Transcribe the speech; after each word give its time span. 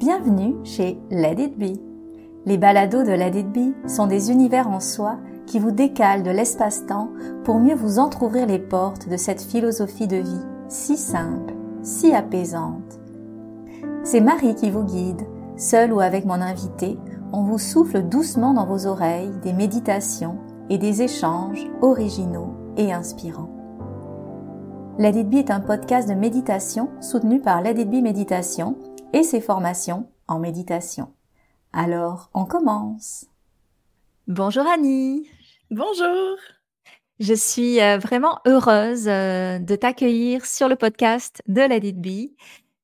Bienvenue 0.00 0.56
chez 0.64 0.98
Let 1.10 1.34
It 1.38 1.58
Be. 1.58 1.78
Les 2.46 2.56
balados 2.56 3.02
de 3.02 3.12
Let 3.12 3.38
It 3.38 3.52
Be 3.52 3.86
sont 3.86 4.06
des 4.06 4.30
univers 4.30 4.66
en 4.66 4.80
soi 4.80 5.18
qui 5.44 5.58
vous 5.58 5.72
décalent 5.72 6.22
de 6.22 6.30
l'espace-temps 6.30 7.10
pour 7.44 7.58
mieux 7.58 7.74
vous 7.74 7.98
entr'ouvrir 7.98 8.46
les 8.46 8.58
portes 8.58 9.10
de 9.10 9.18
cette 9.18 9.42
philosophie 9.42 10.06
de 10.06 10.16
vie 10.16 10.40
si 10.70 10.96
simple, 10.96 11.52
si 11.82 12.14
apaisante. 12.14 12.98
C'est 14.02 14.22
Marie 14.22 14.54
qui 14.54 14.70
vous 14.70 14.84
guide, 14.84 15.20
seule 15.58 15.92
ou 15.92 16.00
avec 16.00 16.24
mon 16.24 16.40
invité, 16.40 16.98
on 17.34 17.42
vous 17.42 17.58
souffle 17.58 18.00
doucement 18.00 18.54
dans 18.54 18.64
vos 18.64 18.86
oreilles 18.86 19.34
des 19.42 19.52
méditations 19.52 20.38
et 20.70 20.78
des 20.78 21.02
échanges 21.02 21.66
originaux 21.82 22.54
et 22.78 22.90
inspirants. 22.90 23.50
Let 24.98 25.20
It 25.20 25.28
Be 25.28 25.34
est 25.34 25.50
un 25.50 25.60
podcast 25.60 26.08
de 26.08 26.14
méditation 26.14 26.88
soutenu 27.02 27.38
par 27.40 27.60
Let 27.60 27.78
It 27.82 27.90
Be 27.90 28.02
Méditation 28.02 28.76
et 29.12 29.22
ses 29.22 29.40
formations 29.40 30.08
en 30.28 30.38
méditation. 30.38 31.12
Alors, 31.72 32.30
on 32.34 32.44
commence. 32.44 33.26
Bonjour 34.26 34.66
Annie. 34.66 35.28
Bonjour. 35.70 36.36
Je 37.18 37.34
suis 37.34 37.80
euh, 37.80 37.98
vraiment 37.98 38.38
heureuse 38.46 39.08
euh, 39.08 39.58
de 39.58 39.76
t'accueillir 39.76 40.46
sur 40.46 40.68
le 40.68 40.76
podcast 40.76 41.42
de 41.48 41.62
It 41.84 42.00
Be 42.00 42.34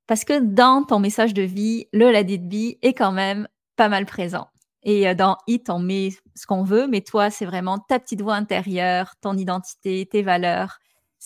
parce 0.07 0.25
que 0.25 0.39
dans 0.39 0.85
ton 0.85 0.99
message 0.99 1.35
de 1.35 1.43
vie, 1.43 1.87
le 1.93 2.15
It 2.15 2.49
Be 2.49 2.79
est 2.83 2.95
quand 2.95 3.13
même 3.13 3.49
pas 3.77 3.89
mal 3.89 4.07
présent. 4.07 4.49
Et 4.83 5.09
euh, 5.09 5.15
dans 5.15 5.37
It, 5.47 5.69
on 5.71 5.79
met 5.79 6.11
ce 6.35 6.47
qu'on 6.47 6.63
veut, 6.63 6.87
mais 6.87 7.01
toi, 7.01 7.31
c'est 7.31 7.47
vraiment 7.47 7.79
ta 7.79 7.99
petite 7.99 8.23
voix 8.23 8.35
intérieure, 8.35 9.15
ton 9.21 9.37
identité, 9.37 10.07
tes 10.11 10.23
valeurs, 10.23 10.79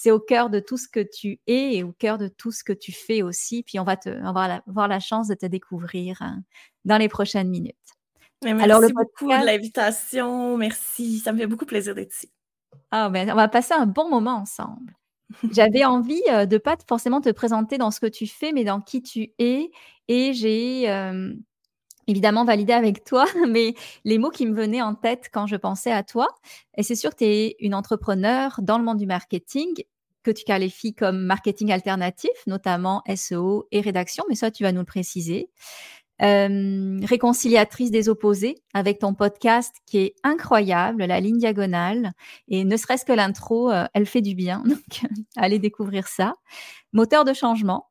c'est 0.03 0.11
au 0.11 0.19
cœur 0.19 0.49
de 0.49 0.61
tout 0.61 0.79
ce 0.79 0.89
que 0.89 1.01
tu 1.01 1.41
es 1.47 1.75
et 1.75 1.83
au 1.83 1.93
cœur 1.93 2.17
de 2.17 2.29
tout 2.29 2.53
ce 2.53 2.65
que 2.65 2.73
tu 2.73 2.91
fais 2.91 3.21
aussi. 3.21 3.63
Puis 3.63 3.79
on 3.79 3.85
va 3.85 3.99
te, 3.99 4.09
avoir, 4.09 4.89
la, 4.89 4.99
chance 4.99 5.29
de 5.29 5.35
te 5.35 5.45
découvrir 5.45 6.17
hein, 6.23 6.43
dans 6.87 6.97
les 6.97 7.11
prochaines 7.11 7.51
minutes. 7.51 7.77
merci 8.43 8.65
Alors, 8.65 8.81
le 8.81 8.89
beaucoup 8.89 9.27
de 9.27 9.45
l'invitation. 9.45 10.57
Merci. 10.57 11.19
Ça 11.19 11.35
me 11.35 11.39
fait 11.39 11.47
beaucoup 11.47 11.67
plaisir 11.67 11.95
d'être 11.95 12.17
ici. 12.17 12.33
Ah, 12.91 13.11
ben, 13.11 13.31
on 13.31 13.35
va 13.35 13.49
passer 13.49 13.75
un 13.75 13.85
bon 13.85 14.09
moment 14.09 14.37
ensemble. 14.37 14.97
J'avais 15.53 15.85
envie 15.85 16.23
euh, 16.31 16.47
de 16.47 16.57
pas 16.57 16.77
forcément 16.89 17.21
te 17.21 17.29
présenter 17.29 17.77
dans 17.77 17.91
ce 17.91 18.01
que 18.01 18.07
tu 18.07 18.27
fais, 18.27 18.53
mais 18.53 18.65
dans 18.65 18.81
qui 18.81 19.03
tu 19.03 19.35
es. 19.39 19.71
Et 20.09 20.33
j'ai 20.33 20.89
euh, 20.89 21.35
évidemment 22.11 22.45
validé 22.45 22.73
avec 22.73 23.05
toi, 23.05 23.25
mais 23.49 23.75
les 24.05 24.19
mots 24.19 24.31
qui 24.31 24.47
me 24.47 24.55
venaient 24.55 24.83
en 24.83 24.95
tête 24.95 25.31
quand 25.33 25.47
je 25.47 25.57
pensais 25.57 25.93
à 25.93 26.03
toi, 26.03 26.29
et 26.77 26.83
c'est 26.83 26.95
sûr 26.95 27.15
tu 27.15 27.25
es 27.25 27.57
une 27.61 27.75
entrepreneur 27.75 28.61
dans 28.63 28.79
le 28.79 28.85
monde 28.85 28.99
du 28.99 29.07
marketing 29.07 29.85
que 30.23 30.31
tu 30.31 30.45
qualifies 30.45 30.95
comme 30.95 31.25
marketing 31.25 31.73
alternatif, 31.73 32.31
notamment 32.47 33.03
SEO 33.15 33.67
et 33.73 33.81
rédaction, 33.81 34.25
mais 34.29 34.35
ça, 34.35 34.51
tu 34.51 34.65
vas 34.65 34.73
nous 34.73 34.81
le 34.81 34.87
préciser. 34.87 35.49
Euh, 36.23 37.01
réconciliatrice 37.03 37.91
des 37.91 38.11
opposés 38.11 38.57
avec 38.75 38.99
ton 38.99 39.15
podcast 39.15 39.75
qui 39.87 39.99
est 39.99 40.15
incroyable, 40.23 41.05
la 41.05 41.19
ligne 41.19 41.39
diagonale. 41.39 42.13
Et 42.49 42.65
ne 42.65 42.77
serait-ce 42.77 43.07
que 43.07 43.13
l'intro, 43.13 43.71
euh, 43.71 43.87
elle 43.95 44.05
fait 44.05 44.21
du 44.21 44.35
bien. 44.35 44.63
Donc, 44.67 45.11
allez 45.37 45.59
découvrir 45.59 46.09
ça. 46.09 46.35
Moteur 46.93 47.25
de 47.25 47.33
changement. 47.33 47.89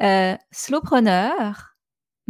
Euh, 0.00 0.36
slowpreneur, 0.52 1.69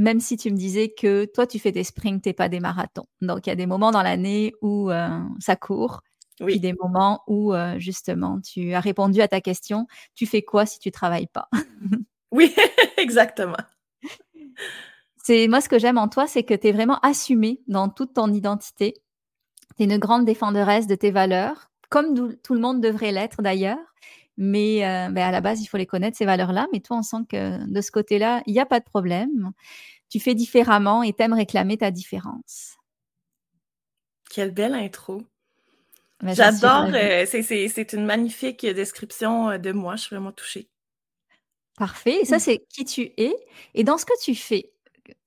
même 0.00 0.18
si 0.18 0.38
tu 0.38 0.50
me 0.50 0.56
disais 0.56 0.88
que 0.88 1.26
toi, 1.26 1.46
tu 1.46 1.58
fais 1.58 1.72
des 1.72 1.84
sprints 1.84 2.26
et 2.26 2.32
pas 2.32 2.48
des 2.48 2.58
marathons. 2.58 3.04
Donc, 3.20 3.46
il 3.46 3.50
y 3.50 3.52
a 3.52 3.56
des 3.56 3.66
moments 3.66 3.90
dans 3.90 4.02
l'année 4.02 4.54
où 4.62 4.90
euh, 4.90 5.20
ça 5.40 5.56
court, 5.56 6.00
oui. 6.40 6.52
puis 6.52 6.60
des 6.60 6.72
moments 6.72 7.22
où, 7.26 7.52
euh, 7.52 7.78
justement, 7.78 8.40
tu 8.40 8.72
as 8.72 8.80
répondu 8.80 9.20
à 9.20 9.28
ta 9.28 9.42
question, 9.42 9.86
tu 10.14 10.24
fais 10.24 10.40
quoi 10.40 10.64
si 10.64 10.78
tu 10.78 10.90
travailles 10.90 11.28
pas? 11.28 11.48
Oui, 12.32 12.54
exactement. 12.96 13.56
C'est 15.16 15.48
Moi, 15.48 15.60
ce 15.60 15.68
que 15.68 15.80
j'aime 15.80 15.98
en 15.98 16.06
toi, 16.06 16.28
c'est 16.28 16.44
que 16.44 16.54
tu 16.54 16.68
es 16.68 16.72
vraiment 16.72 17.00
assumé 17.00 17.60
dans 17.66 17.88
toute 17.88 18.14
ton 18.14 18.32
identité. 18.32 18.94
Tu 19.76 19.82
es 19.82 19.86
une 19.86 19.98
grande 19.98 20.26
défenderesse 20.26 20.86
de 20.86 20.94
tes 20.94 21.10
valeurs, 21.10 21.72
comme 21.88 22.36
tout 22.36 22.54
le 22.54 22.60
monde 22.60 22.80
devrait 22.80 23.10
l'être 23.10 23.42
d'ailleurs. 23.42 23.89
Mais 24.42 24.86
euh, 24.86 25.10
ben, 25.10 25.18
à 25.18 25.30
la 25.30 25.42
base, 25.42 25.60
il 25.60 25.66
faut 25.66 25.76
les 25.76 25.84
connaître, 25.84 26.16
ces 26.16 26.24
valeurs-là. 26.24 26.66
Mais 26.72 26.80
toi, 26.80 26.96
on 26.96 27.02
sent 27.02 27.24
que 27.28 27.62
de 27.70 27.80
ce 27.82 27.90
côté-là, 27.90 28.42
il 28.46 28.54
n'y 28.54 28.58
a 28.58 28.64
pas 28.64 28.80
de 28.80 28.86
problème. 28.86 29.52
Tu 30.08 30.18
fais 30.18 30.34
différemment 30.34 31.02
et 31.02 31.12
t'aimes 31.12 31.34
réclamer 31.34 31.76
ta 31.76 31.90
différence. 31.90 32.78
Quelle 34.30 34.52
belle 34.52 34.74
intro. 34.74 35.22
Ben, 36.22 36.34
J'adore. 36.34 36.86
Euh, 36.94 37.26
c'est 37.26 37.92
une 37.92 38.06
magnifique 38.06 38.64
description 38.64 39.50
euh, 39.50 39.58
de 39.58 39.72
moi. 39.72 39.96
Je 39.96 40.04
suis 40.04 40.16
vraiment 40.16 40.32
touchée. 40.32 40.70
Parfait. 41.76 42.22
Et 42.22 42.24
ça, 42.24 42.36
mmh. 42.36 42.40
c'est 42.40 42.64
qui 42.70 42.86
tu 42.86 43.12
es. 43.18 43.34
Et 43.74 43.84
dans 43.84 43.98
ce 43.98 44.06
que 44.06 44.18
tu 44.22 44.34
fais, 44.34 44.72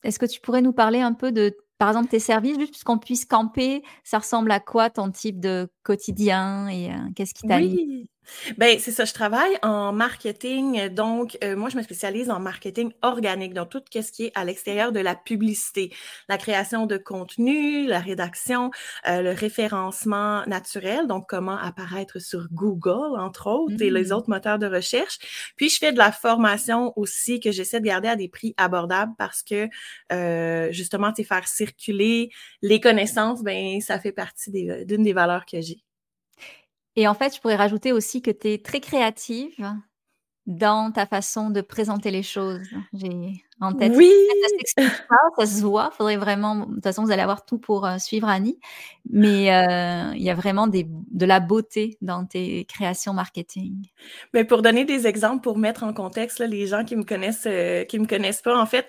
est-ce 0.01 0.17
que 0.17 0.25
tu 0.25 0.41
pourrais 0.41 0.63
nous 0.63 0.73
parler 0.73 1.01
un 1.01 1.13
peu 1.13 1.31
de, 1.31 1.55
par 1.77 1.89
exemple, 1.89 2.09
tes 2.09 2.19
services, 2.19 2.57
juste 2.57 2.83
qu'on 2.83 2.97
puisse 2.97 3.25
camper? 3.25 3.83
Ça 4.03 4.17
ressemble 4.17 4.51
à 4.51 4.59
quoi 4.59 4.89
ton 4.89 5.11
type 5.11 5.39
de 5.39 5.69
quotidien 5.83 6.67
et 6.67 6.89
qu'est-ce 7.15 7.35
qui 7.35 7.47
t'anime? 7.47 7.75
Oui. 7.75 8.09
Ben, 8.57 8.79
c'est 8.79 8.91
ça, 8.91 9.05
je 9.05 9.13
travaille 9.13 9.57
en 9.61 9.93
marketing. 9.93 10.89
Donc, 10.89 11.37
euh, 11.43 11.55
moi, 11.55 11.69
je 11.69 11.77
me 11.77 11.83
spécialise 11.83 12.29
en 12.29 12.39
marketing 12.39 12.91
organique, 13.01 13.53
donc 13.53 13.69
tout 13.69 13.81
ce 13.93 14.11
qui 14.11 14.25
est 14.25 14.31
à 14.35 14.45
l'extérieur 14.45 14.91
de 14.91 14.99
la 14.99 15.15
publicité, 15.15 15.93
la 16.29 16.37
création 16.37 16.85
de 16.85 16.97
contenu, 16.97 17.87
la 17.87 17.99
rédaction, 17.99 18.71
euh, 19.07 19.21
le 19.21 19.31
référencement 19.31 20.45
naturel, 20.45 21.07
donc 21.07 21.25
comment 21.27 21.57
apparaître 21.57 22.19
sur 22.19 22.47
Google, 22.51 23.19
entre 23.19 23.47
autres, 23.47 23.81
et 23.81 23.89
les 23.89 24.05
mmh. 24.09 24.11
autres 24.13 24.29
moteurs 24.29 24.59
de 24.59 24.67
recherche. 24.67 25.19
Puis, 25.55 25.69
je 25.69 25.79
fais 25.79 25.91
de 25.91 25.97
la 25.97 26.11
formation 26.11 26.93
aussi 26.95 27.39
que 27.39 27.51
j'essaie 27.51 27.79
de 27.79 27.85
garder 27.85 28.07
à 28.07 28.15
des 28.15 28.29
prix 28.29 28.53
abordables 28.57 29.13
parce 29.17 29.43
que, 29.43 29.67
euh, 30.11 30.71
justement, 30.71 31.11
c'est 31.15 31.23
faire 31.23 31.47
circuler 31.47 32.29
les 32.61 32.79
connaissances, 32.79 33.43
ben, 33.43 33.81
ça 33.81 33.99
fait 33.99 34.11
partie 34.11 34.51
d'une 34.51 35.03
des 35.03 35.13
valeurs 35.13 35.45
que 35.45 35.61
j'ai. 35.61 35.83
Et 36.95 37.07
en 37.07 37.13
fait, 37.13 37.35
je 37.35 37.41
pourrais 37.41 37.55
rajouter 37.55 37.91
aussi 37.91 38.21
que 38.21 38.31
tu 38.31 38.49
es 38.49 38.57
très 38.57 38.79
créative 38.79 39.55
dans 40.45 40.91
ta 40.91 41.05
façon 41.05 41.49
de 41.49 41.61
présenter 41.61 42.11
les 42.11 42.23
choses. 42.23 42.67
J'ai 42.93 43.43
en 43.61 43.73
tête. 43.73 43.93
Oui. 43.95 44.11
Ça, 44.77 44.83
ça 45.37 45.45
se 45.45 45.61
voit. 45.61 45.91
Faudrait 45.91 46.17
vraiment. 46.17 46.55
De 46.55 46.75
toute 46.75 46.83
façon, 46.83 47.03
vous 47.03 47.11
allez 47.11 47.21
avoir 47.21 47.45
tout 47.45 47.57
pour 47.57 47.85
euh, 47.85 47.97
suivre 47.97 48.27
Annie. 48.27 48.59
Mais 49.09 49.53
euh, 49.53 50.11
il 50.15 50.21
y 50.21 50.29
a 50.29 50.35
vraiment 50.35 50.67
des, 50.67 50.85
de 50.89 51.25
la 51.25 51.39
beauté 51.39 51.97
dans 52.01 52.25
tes 52.25 52.65
créations 52.65 53.13
marketing. 53.13 53.85
Mais 54.33 54.43
pour 54.43 54.61
donner 54.61 54.83
des 54.83 55.07
exemples, 55.07 55.41
pour 55.41 55.57
mettre 55.57 55.83
en 55.83 55.93
contexte 55.93 56.39
là, 56.39 56.47
les 56.47 56.67
gens 56.67 56.83
qui 56.83 56.97
me 56.97 57.03
connaissent, 57.03 57.47
euh, 57.47 57.85
qui 57.85 57.99
me 57.99 58.05
connaissent 58.05 58.41
pas, 58.41 58.59
en 58.59 58.65
fait, 58.65 58.87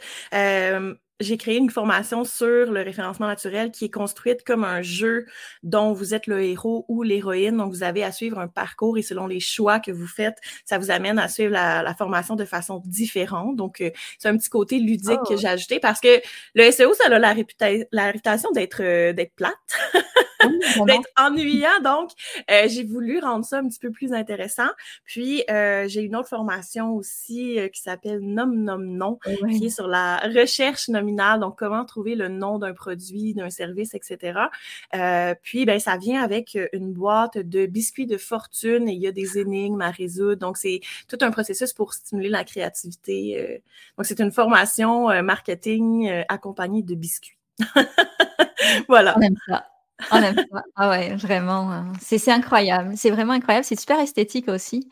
j'ai 1.21 1.37
créé 1.37 1.57
une 1.57 1.71
formation 1.71 2.25
sur 2.25 2.73
le 2.73 2.83
référencement 2.83 3.27
naturel 3.27 3.71
qui 3.71 3.85
est 3.85 3.91
construite 3.91 4.43
comme 4.45 4.65
un 4.65 4.83
jeu 4.83 5.27
dont 5.63 5.93
vous 5.93 6.13
êtes 6.13 6.27
le 6.27 6.43
héros 6.43 6.85
ou 6.89 7.03
l'héroïne. 7.03 7.57
Donc, 7.57 7.73
vous 7.73 7.83
avez 7.85 8.03
à 8.03 8.11
suivre 8.11 8.39
un 8.39 8.49
parcours 8.49 8.99
et 8.99 9.03
selon 9.03 9.27
les 9.27 9.41
choix 9.41 9.79
que 9.79 9.93
vous 9.93 10.09
faites, 10.09 10.39
ça 10.65 10.79
vous 10.79 10.91
amène 10.91 11.19
à 11.19 11.29
suivre 11.29 11.53
la, 11.53 11.95
formation 11.97 12.35
de 12.35 12.45
façon 12.45 12.83
différente. 12.85 13.55
Donc, 13.55 13.81
euh, 13.81 13.91
c'est 14.19 14.29
un 14.29 14.37
petit 14.37 14.49
côté 14.49 14.79
ludique 14.81 15.21
que 15.29 15.35
oh. 15.35 15.37
j'ai 15.37 15.47
ajouté 15.47 15.79
parce 15.79 16.01
que 16.01 16.21
le 16.55 16.71
SEO, 16.73 16.93
ça 16.95 17.05
a 17.07 17.19
la, 17.19 17.33
réputation 17.33 18.51
d'être 18.51 18.83
euh, 18.83 19.13
d'être 19.13 19.35
plate. 19.37 19.55
d'être 20.87 21.09
ennuyant. 21.19 21.81
Donc, 21.83 22.11
euh, 22.51 22.67
j'ai 22.67 22.85
voulu 22.85 23.19
rendre 23.19 23.45
ça 23.45 23.59
un 23.59 23.69
petit 23.69 23.79
peu 23.79 23.91
plus 23.91 24.13
intéressant. 24.13 24.69
Puis, 25.05 25.45
euh, 25.49 25.87
j'ai 25.89 26.03
une 26.03 26.17
autre 26.17 26.29
formation 26.29 26.93
aussi 26.95 27.59
qui 27.73 27.81
s'appelle 27.81 28.19
Nom 28.21 28.47
Nom 28.47 28.79
Nom, 28.79 29.19
qui 29.51 29.67
est 29.67 29.71
sur 29.71 29.87
la 29.87 30.19
recherche 30.19 30.89
donc 31.38 31.59
comment 31.59 31.84
trouver 31.84 32.15
le 32.15 32.28
nom 32.28 32.59
d'un 32.59 32.72
produit, 32.72 33.34
d'un 33.34 33.50
service, 33.50 33.94
etc. 33.94 34.38
puis, 35.42 35.65
ben, 35.65 35.78
ça 35.78 35.97
vient 35.97 36.22
avec 36.22 36.59
une 36.72 36.92
boîte 36.92 37.38
de 37.38 37.66
biscuits 37.66 38.06
de 38.06 38.16
fortune 38.16 38.88
et 38.88 38.92
il 38.92 39.00
y 39.00 39.06
a 39.06 39.12
des 39.12 39.38
énigmes 39.38 39.81
à 39.81 39.91
résoudre. 39.91 40.37
Donc, 40.37 40.56
c'est 40.56 40.81
tout 41.09 41.19
un 41.20 41.31
processus 41.31 41.72
pour 41.72 41.94
stimuler 41.94 42.28
la 42.28 42.44
créativité. 42.44 43.62
donc, 43.97 44.06
c'est 44.06 44.20
une 44.20 44.32
formation 44.32 45.22
marketing 45.22 46.10
accompagnée 46.28 46.83
de 46.83 46.95
biscuits. 46.95 47.39
voilà. 48.89 49.16
ça. 49.48 49.65
On 50.10 50.22
aime 50.22 50.36
ça. 50.53 50.65
Ah 50.77 50.91
ouais, 50.91 51.15
vraiment. 51.16 51.72
Euh, 51.72 51.83
c'est 52.00 52.30
incroyable. 52.30 52.97
C'est 52.97 53.10
vraiment 53.10 53.33
incroyable. 53.33 53.65
C'est 53.65 53.78
super 53.78 54.00
esthétique 54.00 54.48
aussi. 54.48 54.89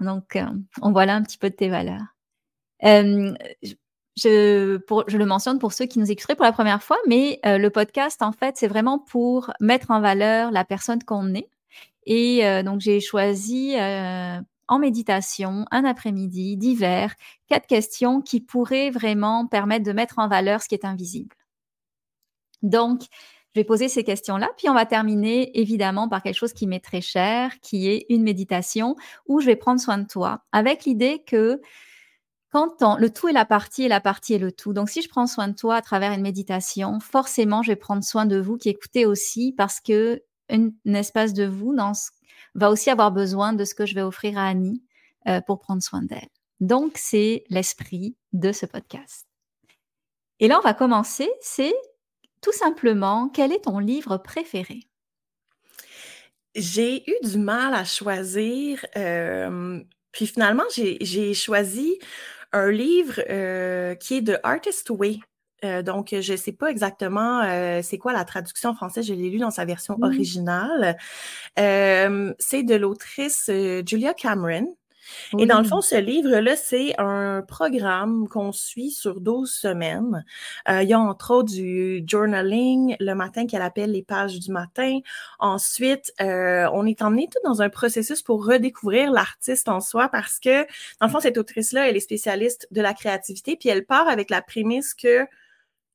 Donc, 0.00 0.36
euh, 0.36 0.44
on 0.82 0.92
voit 0.92 1.06
là 1.06 1.14
un 1.14 1.22
petit 1.22 1.38
peu 1.38 1.50
de 1.50 1.54
tes 1.54 1.68
valeurs. 1.68 2.02
Je, 4.16 4.76
pour, 4.78 5.04
je 5.08 5.18
le 5.18 5.26
mentionne 5.26 5.58
pour 5.58 5.72
ceux 5.72 5.86
qui 5.86 5.98
nous 5.98 6.10
écouteraient 6.10 6.36
pour 6.36 6.44
la 6.44 6.52
première 6.52 6.82
fois, 6.82 6.98
mais 7.06 7.40
euh, 7.46 7.58
le 7.58 7.70
podcast, 7.70 8.22
en 8.22 8.32
fait, 8.32 8.56
c'est 8.56 8.68
vraiment 8.68 8.98
pour 8.98 9.52
mettre 9.60 9.90
en 9.90 10.00
valeur 10.00 10.50
la 10.50 10.64
personne 10.64 11.02
qu'on 11.02 11.34
est. 11.34 11.48
Et 12.06 12.42
donc, 12.64 12.82
j'ai 12.82 13.00
choisi 13.00 13.76
en 14.68 14.78
méditation, 14.78 15.64
un 15.70 15.84
après-midi, 15.84 16.56
d'hiver, 16.56 17.14
quatre 17.48 17.66
questions 17.66 18.20
qui 18.20 18.40
pourraient 18.40 18.90
vraiment 18.90 19.46
permettre 19.46 19.84
de 19.84 19.92
mettre 19.92 20.18
en 20.18 20.28
valeur 20.28 20.62
ce 20.62 20.68
qui 20.68 20.74
est 20.74 20.84
invisible. 20.84 21.34
Donc, 22.62 23.02
je 23.54 23.60
vais 23.60 23.64
poser 23.64 23.88
ces 23.88 24.02
questions-là, 24.04 24.48
puis 24.56 24.68
on 24.68 24.74
va 24.74 24.84
terminer 24.86 25.58
évidemment 25.58 26.08
par 26.08 26.22
quelque 26.22 26.36
chose 26.36 26.52
qui 26.52 26.66
m'est 26.66 26.84
très 26.84 27.00
cher, 27.00 27.52
qui 27.60 27.88
est 27.88 28.06
une 28.08 28.22
méditation 28.22 28.96
où 29.26 29.40
je 29.40 29.46
vais 29.46 29.56
prendre 29.56 29.80
soin 29.80 29.98
de 29.98 30.06
toi, 30.06 30.42
avec 30.50 30.84
l'idée 30.84 31.22
que 31.24 31.60
le 32.54 33.08
tout 33.08 33.28
est 33.28 33.32
la 33.32 33.44
partie 33.44 33.84
et 33.84 33.88
la 33.88 34.00
partie 34.00 34.34
est 34.34 34.38
le 34.38 34.52
tout. 34.52 34.72
Donc, 34.72 34.88
si 34.88 35.02
je 35.02 35.08
prends 35.08 35.26
soin 35.26 35.48
de 35.48 35.54
toi 35.54 35.76
à 35.76 35.82
travers 35.82 36.12
une 36.12 36.22
méditation, 36.22 37.00
forcément, 37.00 37.62
je 37.62 37.72
vais 37.72 37.76
prendre 37.76 38.04
soin 38.04 38.26
de 38.26 38.40
vous 38.40 38.56
qui 38.56 38.68
écoutez 38.68 39.06
aussi 39.06 39.52
parce 39.56 39.80
que 39.80 40.22
un 40.50 40.70
espace 40.86 41.32
de 41.32 41.46
vous 41.46 41.74
va 42.54 42.70
aussi 42.70 42.90
avoir 42.90 43.12
besoin 43.12 43.52
de 43.52 43.64
ce 43.64 43.74
que 43.74 43.86
je 43.86 43.94
vais 43.94 44.02
offrir 44.02 44.38
à 44.38 44.46
Annie 44.46 44.82
euh, 45.26 45.40
pour 45.40 45.58
prendre 45.58 45.82
soin 45.82 46.02
d'elle. 46.02 46.28
Donc, 46.60 46.92
c'est 46.96 47.44
l'esprit 47.48 48.16
de 48.32 48.52
ce 48.52 48.66
podcast. 48.66 49.26
Et 50.40 50.48
là, 50.48 50.58
on 50.58 50.62
va 50.62 50.74
commencer. 50.74 51.30
C'est 51.40 51.74
tout 52.40 52.52
simplement, 52.52 53.28
quel 53.28 53.52
est 53.52 53.64
ton 53.64 53.78
livre 53.78 54.18
préféré? 54.18 54.80
J'ai 56.54 57.08
eu 57.10 57.14
du 57.26 57.38
mal 57.38 57.74
à 57.74 57.84
choisir. 57.84 58.84
Euh, 58.96 59.82
puis 60.12 60.26
finalement, 60.26 60.64
j'ai 60.70 61.34
choisi 61.34 61.98
un 62.54 62.70
livre 62.70 63.20
euh, 63.28 63.94
qui 63.96 64.14
est 64.14 64.22
de 64.22 64.38
Artist 64.42 64.88
Way 64.88 65.20
euh, 65.64 65.82
donc, 65.82 66.14
je 66.20 66.32
ne 66.32 66.36
sais 66.36 66.52
pas 66.52 66.70
exactement 66.70 67.42
euh, 67.42 67.80
c'est 67.82 67.98
quoi 67.98 68.12
la 68.12 68.24
traduction 68.24 68.74
française. 68.74 69.06
Je 69.06 69.14
l'ai 69.14 69.30
lu 69.30 69.38
dans 69.38 69.50
sa 69.50 69.64
version 69.64 69.96
mmh. 69.98 70.02
originale. 70.04 70.96
Euh, 71.58 72.34
c'est 72.38 72.62
de 72.62 72.74
l'autrice 72.74 73.50
Julia 73.86 74.14
Cameron. 74.14 74.76
Et 75.38 75.46
dans 75.46 75.58
le 75.58 75.64
fond, 75.64 75.80
ce 75.80 75.96
livre-là, 75.96 76.56
c'est 76.56 76.94
un 76.98 77.42
programme 77.42 78.28
qu'on 78.28 78.52
suit 78.52 78.90
sur 78.90 79.20
12 79.20 79.50
semaines. 79.50 80.24
il 80.68 80.88
y 80.88 80.92
a 80.92 81.00
entre 81.00 81.32
autres 81.32 81.52
du 81.52 82.02
journaling 82.06 82.96
le 83.00 83.14
matin 83.14 83.46
qu'elle 83.46 83.62
appelle 83.62 83.92
les 83.92 84.02
pages 84.02 84.38
du 84.40 84.50
matin. 84.52 85.00
Ensuite, 85.38 86.12
on 86.20 86.86
est 86.86 87.02
emmené 87.02 87.28
tout 87.28 87.38
dans 87.48 87.62
un 87.62 87.68
processus 87.68 88.22
pour 88.22 88.46
redécouvrir 88.46 89.10
l'artiste 89.10 89.68
en 89.68 89.80
soi 89.80 90.08
parce 90.08 90.38
que, 90.38 90.62
dans 91.00 91.06
le 91.06 91.08
fond, 91.08 91.20
cette 91.20 91.38
autrice-là, 91.38 91.88
elle 91.88 91.96
est 91.96 92.00
spécialiste 92.00 92.68
de 92.70 92.80
la 92.80 92.94
créativité, 92.94 93.56
puis 93.56 93.68
elle 93.68 93.84
part 93.84 94.08
avec 94.08 94.30
la 94.30 94.42
prémisse 94.42 94.94
que 94.94 95.26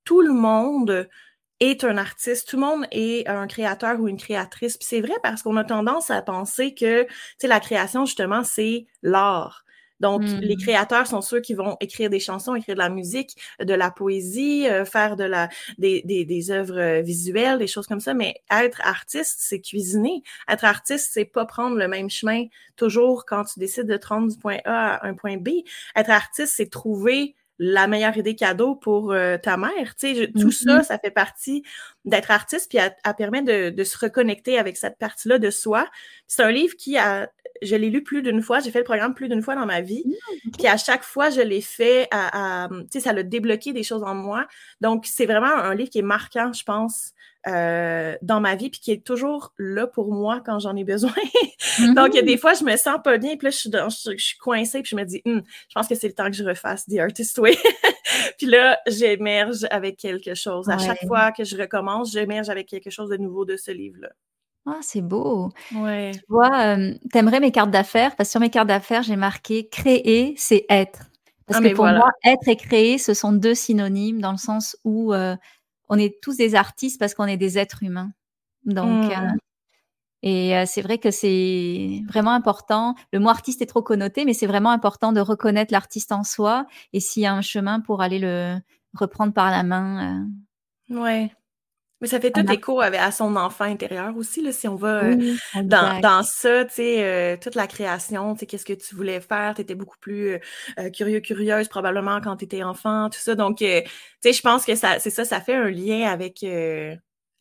tout 0.03 0.21
le 0.21 0.33
monde 0.33 1.07
est 1.59 1.83
un 1.83 1.97
artiste, 1.97 2.49
tout 2.49 2.55
le 2.55 2.65
monde 2.65 2.85
est 2.91 3.27
un 3.27 3.47
créateur 3.47 3.99
ou 3.99 4.07
une 4.07 4.17
créatrice. 4.17 4.77
Puis 4.77 4.87
c'est 4.89 5.01
vrai 5.01 5.15
parce 5.23 5.43
qu'on 5.43 5.57
a 5.57 5.63
tendance 5.63 6.09
à 6.09 6.21
penser 6.21 6.73
que, 6.73 7.03
tu 7.03 7.09
sais, 7.39 7.47
la 7.47 7.59
création, 7.59 8.05
justement, 8.05 8.43
c'est 8.43 8.87
l'art. 9.03 9.65
Donc, 9.99 10.21
les 10.23 10.55
hmm. 10.55 10.59
créateurs 10.59 11.07
sont 11.07 11.21
ceux 11.21 11.41
qui 11.41 11.53
vont 11.53 11.75
écrire 11.81 12.09
des 12.09 12.19
chansons, 12.19 12.55
écrire 12.55 12.75
de 12.75 12.79
la 12.79 12.89
musique, 12.89 13.35
de 13.61 13.73
la 13.73 13.91
poésie, 13.91 14.65
euh, 14.67 14.85
faire 14.85 15.17
de 15.17 15.25
la, 15.25 15.49
des, 15.77 16.01
des, 16.03 16.23
des, 16.25 16.51
œuvres 16.51 17.01
visuelles, 17.01 17.59
des 17.59 17.67
choses 17.67 17.85
comme 17.85 17.99
ça. 17.99 18.13
Mais 18.13 18.35
être 18.49 18.79
artiste, 18.85 19.37
c'est 19.39 19.59
cuisiner. 19.59 20.23
Être 20.47 20.63
artiste, 20.63 21.09
c'est 21.11 21.25
pas 21.25 21.45
prendre 21.45 21.75
le 21.75 21.87
même 21.87 22.09
chemin 22.09 22.45
toujours 22.77 23.25
quand 23.25 23.43
tu 23.43 23.59
décides 23.59 23.87
de 23.87 23.97
te 23.97 24.07
rendre 24.07 24.31
du 24.31 24.37
point 24.37 24.59
A 24.63 24.95
à 24.95 25.07
un 25.07 25.15
point 25.15 25.37
B. 25.37 25.49
Être 25.95 26.11
artiste, 26.11 26.53
c'est 26.55 26.69
trouver 26.69 27.35
la 27.59 27.87
meilleure 27.87 28.17
idée 28.17 28.35
cadeau 28.35 28.75
pour 28.75 29.11
euh, 29.11 29.37
ta 29.37 29.57
mère. 29.57 29.95
Tu 29.99 30.15
sais, 30.15 30.31
tout 30.39 30.51
ça, 30.51 30.79
mm-hmm. 30.79 30.83
ça 30.83 30.97
fait 30.97 31.11
partie 31.11 31.63
d'être 32.05 32.31
artiste, 32.31 32.69
puis 32.69 32.77
elle, 32.77 32.95
permet 33.15 33.41
de, 33.41 33.69
de, 33.69 33.83
se 33.83 33.97
reconnecter 33.97 34.57
avec 34.57 34.77
cette 34.77 34.97
partie-là 34.97 35.37
de 35.37 35.49
soi. 35.51 35.85
C'est 36.25 36.41
un 36.41 36.51
livre 36.51 36.75
qui 36.77 36.97
a, 36.97 37.29
je 37.61 37.75
l'ai 37.75 37.89
lu 37.89 38.03
plus 38.03 38.21
d'une 38.21 38.41
fois, 38.41 38.59
j'ai 38.59 38.71
fait 38.71 38.79
le 38.79 38.85
programme 38.85 39.13
plus 39.13 39.29
d'une 39.29 39.41
fois 39.41 39.55
dans 39.55 39.65
ma 39.65 39.81
vie, 39.81 40.03
mm, 40.05 40.51
puis 40.51 40.67
à 40.67 40.77
chaque 40.77 41.03
fois, 41.03 41.29
je 41.29 41.41
l'ai 41.41 41.61
fait, 41.61 42.07
à, 42.11 42.67
tu 42.69 42.85
sais, 42.91 42.99
ça 42.99 43.13
l'a 43.13 43.23
débloqué 43.23 43.73
des 43.73 43.83
choses 43.83 44.03
en 44.03 44.15
moi. 44.15 44.47
Donc, 44.81 45.05
c'est 45.05 45.25
vraiment 45.25 45.53
un 45.53 45.75
livre 45.75 45.89
qui 45.89 45.99
est 45.99 46.03
marquant, 46.03 46.51
je 46.53 46.63
pense, 46.63 47.13
euh, 47.47 48.15
dans 48.21 48.41
ma 48.41 48.55
vie, 48.55 48.69
puis 48.69 48.79
qui 48.79 48.91
est 48.91 49.05
toujours 49.05 49.53
là 49.57 49.87
pour 49.87 50.11
moi 50.11 50.41
quand 50.45 50.59
j'en 50.59 50.75
ai 50.75 50.83
besoin. 50.83 51.13
Donc, 51.95 52.09
il 52.09 52.15
y 52.15 52.19
a 52.19 52.21
des 52.21 52.35
mm-hmm. 52.35 52.37
fois, 52.37 52.53
je 52.53 52.63
me 52.63 52.75
sens 52.75 52.97
pas 53.03 53.17
bien, 53.17 53.37
puis 53.37 53.45
là, 53.45 53.49
je 53.51 53.57
suis, 53.57 53.71
je, 53.71 54.23
suis 54.23 54.37
coincée, 54.37 54.81
puis 54.81 54.89
je 54.91 54.95
me 54.95 55.05
dis, 55.05 55.21
hum, 55.25 55.41
je 55.69 55.73
pense 55.73 55.87
que 55.87 55.95
c'est 55.95 56.07
le 56.07 56.13
temps 56.13 56.29
que 56.29 56.35
je 56.35 56.43
refasse 56.43 56.85
The 56.85 56.99
Artist 56.99 57.37
Way. 57.37 57.57
puis 58.37 58.47
là, 58.47 58.79
j'émerge 58.87 59.65
avec 59.71 59.97
quelque 59.97 60.35
chose. 60.35 60.69
À 60.69 60.77
chaque 60.77 61.05
fois 61.07 61.31
que 61.31 61.43
je 61.43 61.57
recommence, 61.57 62.11
j'émerge 62.11 62.49
avec 62.49 62.67
quelque 62.67 62.89
chose 62.89 63.09
de 63.09 63.17
nouveau 63.17 63.45
de 63.45 63.55
ce 63.55 63.71
livre-là. 63.71 64.09
Ah, 64.65 64.79
c'est 64.81 65.01
beau. 65.01 65.49
Ouais. 65.73 66.11
Tu 66.13 66.21
vois, 66.27 66.75
euh, 66.75 66.93
t'aimerais 67.11 67.39
mes 67.39 67.51
cartes 67.51 67.71
d'affaires? 67.71 68.15
Parce 68.15 68.29
que 68.29 68.31
sur 68.31 68.41
mes 68.41 68.49
cartes 68.49 68.67
d'affaires, 68.67 69.03
j'ai 69.03 69.15
marqué 69.15 69.67
créer, 69.67 70.35
c'est 70.37 70.65
être. 70.69 71.09
Parce 71.47 71.59
ah, 71.63 71.67
que 71.67 71.73
pour 71.73 71.85
moi, 71.85 72.11
être 72.23 72.47
et 72.47 72.55
créer, 72.55 72.97
ce 72.97 73.13
sont 73.13 73.31
deux 73.31 73.55
synonymes 73.55 74.21
dans 74.21 74.31
le 74.31 74.37
sens 74.37 74.77
où 74.83 75.13
euh, 75.13 75.35
on 75.87 75.97
est 75.97 76.21
tous 76.21 76.37
des 76.37 76.53
artistes 76.53 76.99
parce 76.99 77.15
qu'on 77.15 77.25
est 77.25 77.37
des 77.37 77.57
êtres 77.57 77.81
humains. 77.83 78.11
Donc, 78.65 79.05
mmh. 79.05 79.11
euh, 79.11 79.31
et 80.21 80.65
c'est 80.67 80.81
vrai 80.81 80.97
que 80.97 81.11
c'est 81.11 82.03
vraiment 82.07 82.33
important. 82.33 82.93
Le 83.13 83.19
mot 83.19 83.29
artiste 83.29 83.61
est 83.61 83.67
trop 83.67 83.81
connoté, 83.81 84.25
mais 84.25 84.33
c'est 84.33 84.47
vraiment 84.47 84.69
important 84.69 85.13
de 85.13 85.21
reconnaître 85.21 85.71
l'artiste 85.71 86.11
en 86.11 86.23
soi 86.23 86.67
et 86.91 86.99
s'il 86.99 87.23
y 87.23 87.25
a 87.25 87.33
un 87.33 87.41
chemin 87.41 87.79
pour 87.79 88.01
aller 88.01 88.19
le 88.19 88.57
reprendre 88.93 89.33
par 89.33 89.49
la 89.49 89.63
main. 89.63 90.27
Ouais. 90.89 91.31
Mais 92.01 92.07
ça 92.07 92.19
fait 92.19 92.31
tout 92.31 92.49
écho 92.49 92.79
à 92.79 93.11
son 93.11 93.35
enfant 93.35 93.65
intérieur 93.65 94.15
aussi, 94.15 94.41
là, 94.41 94.53
si 94.53 94.67
on 94.69 94.75
va 94.75 95.03
euh, 95.03 95.35
dans, 95.63 95.99
dans, 95.99 96.23
ça, 96.23 96.63
tu 96.63 96.75
sais, 96.75 97.03
euh, 97.03 97.35
toute 97.35 97.55
la 97.55 97.67
création, 97.67 98.33
tu 98.35 98.39
sais, 98.39 98.45
qu'est-ce 98.45 98.65
que 98.65 98.73
tu 98.73 98.95
voulais 98.95 99.19
faire, 99.19 99.53
tu 99.55 99.61
étais 99.61 99.75
beaucoup 99.75 99.97
plus 99.99 100.39
euh, 100.79 100.89
curieux, 100.91 101.19
curieuse 101.19 101.67
probablement 101.67 102.21
quand 102.21 102.37
tu 102.37 102.45
étais 102.45 102.63
enfant, 102.63 103.09
tout 103.09 103.19
ça. 103.19 103.35
Donc, 103.35 103.57
tu 103.57 103.65
sais, 103.65 104.33
je 104.33 104.41
pense 104.41 104.65
que 104.65 104.75
ça, 104.75 104.99
c'est 104.99 105.09
ça, 105.09 105.25
ça 105.25 105.41
fait 105.41 105.55
un 105.55 105.69
lien 105.69 106.09
avec, 106.09 106.45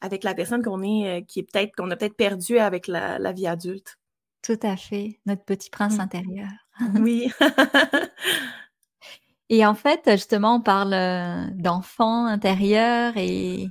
avec 0.00 0.24
la 0.24 0.34
personne 0.34 0.62
qu'on 0.62 0.82
est, 0.82 1.24
qui 1.28 1.40
est 1.40 1.44
peut-être, 1.44 1.76
qu'on 1.76 1.90
a 1.92 1.96
peut-être 1.96 2.16
perdu 2.16 2.58
avec 2.58 2.88
la, 2.88 3.20
la, 3.20 3.30
vie 3.32 3.46
adulte. 3.46 3.96
Tout 4.42 4.58
à 4.62 4.76
fait, 4.76 5.20
notre 5.24 5.44
petit 5.44 5.70
prince 5.70 5.98
mmh. 5.98 6.00
intérieur. 6.00 6.50
oui. 7.00 7.30
Et 9.50 9.64
en 9.64 9.74
fait, 9.74 10.02
justement, 10.10 10.56
on 10.56 10.60
parle 10.60 10.94
d'enfant 11.54 12.26
intérieur 12.26 13.14
et 13.16 13.70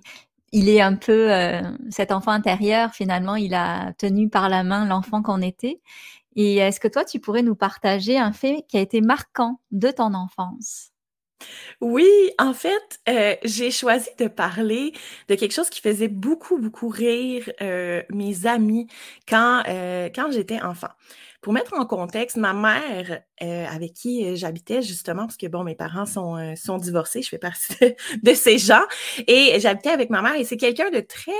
il 0.51 0.69
est 0.69 0.81
un 0.81 0.95
peu 0.95 1.31
euh, 1.33 1.61
cet 1.89 2.11
enfant 2.11 2.31
intérieur 2.31 2.93
finalement 2.93 3.35
il 3.35 3.53
a 3.53 3.93
tenu 3.93 4.29
par 4.29 4.49
la 4.49 4.63
main 4.63 4.85
l'enfant 4.85 5.21
qu'on 5.21 5.41
était 5.41 5.81
et 6.35 6.57
est-ce 6.57 6.79
que 6.79 6.87
toi 6.87 7.03
tu 7.03 7.19
pourrais 7.19 7.43
nous 7.43 7.55
partager 7.55 8.17
un 8.17 8.31
fait 8.31 8.65
qui 8.67 8.77
a 8.77 8.81
été 8.81 9.01
marquant 9.01 9.59
de 9.71 9.89
ton 9.89 10.13
enfance? 10.13 10.91
Oui, 11.81 12.07
en 12.39 12.53
fait, 12.53 12.99
euh, 13.07 13.35
j'ai 13.43 13.69
choisi 13.69 14.09
de 14.17 14.27
parler 14.27 14.93
de 15.27 15.35
quelque 15.35 15.53
chose 15.53 15.69
qui 15.69 15.81
faisait 15.81 16.07
beaucoup, 16.07 16.57
beaucoup 16.57 16.89
rire 16.89 17.47
euh, 17.61 18.01
mes 18.09 18.47
amis 18.47 18.87
quand, 19.27 19.61
quand 20.15 20.31
j'étais 20.31 20.59
enfant. 20.61 20.89
Pour 21.47 21.53
mettre 21.53 21.75
en 21.75 21.85
contexte, 21.85 22.35
ma 22.35 22.51
mère, 22.51 23.21
euh, 23.41 23.65
avec 23.67 23.93
qui 23.93 24.25
euh, 24.25 24.35
j'habitais 24.35 24.81
justement, 24.81 25.21
parce 25.27 25.37
que 25.37 25.47
bon, 25.47 25.63
mes 25.63 25.75
parents 25.75 26.05
sont, 26.05 26.35
euh, 26.35 26.55
sont 26.55 26.77
divorcés, 26.77 27.21
je 27.21 27.29
fais 27.29 27.37
partie 27.37 27.73
de, 28.21 28.33
ces 28.33 28.57
gens, 28.57 28.83
et 29.27 29.57
j'habitais 29.61 29.91
avec 29.91 30.09
ma 30.09 30.21
mère, 30.21 30.35
et 30.35 30.43
c'est 30.43 30.57
quelqu'un 30.57 30.89
de 30.89 30.99
très... 30.99 31.31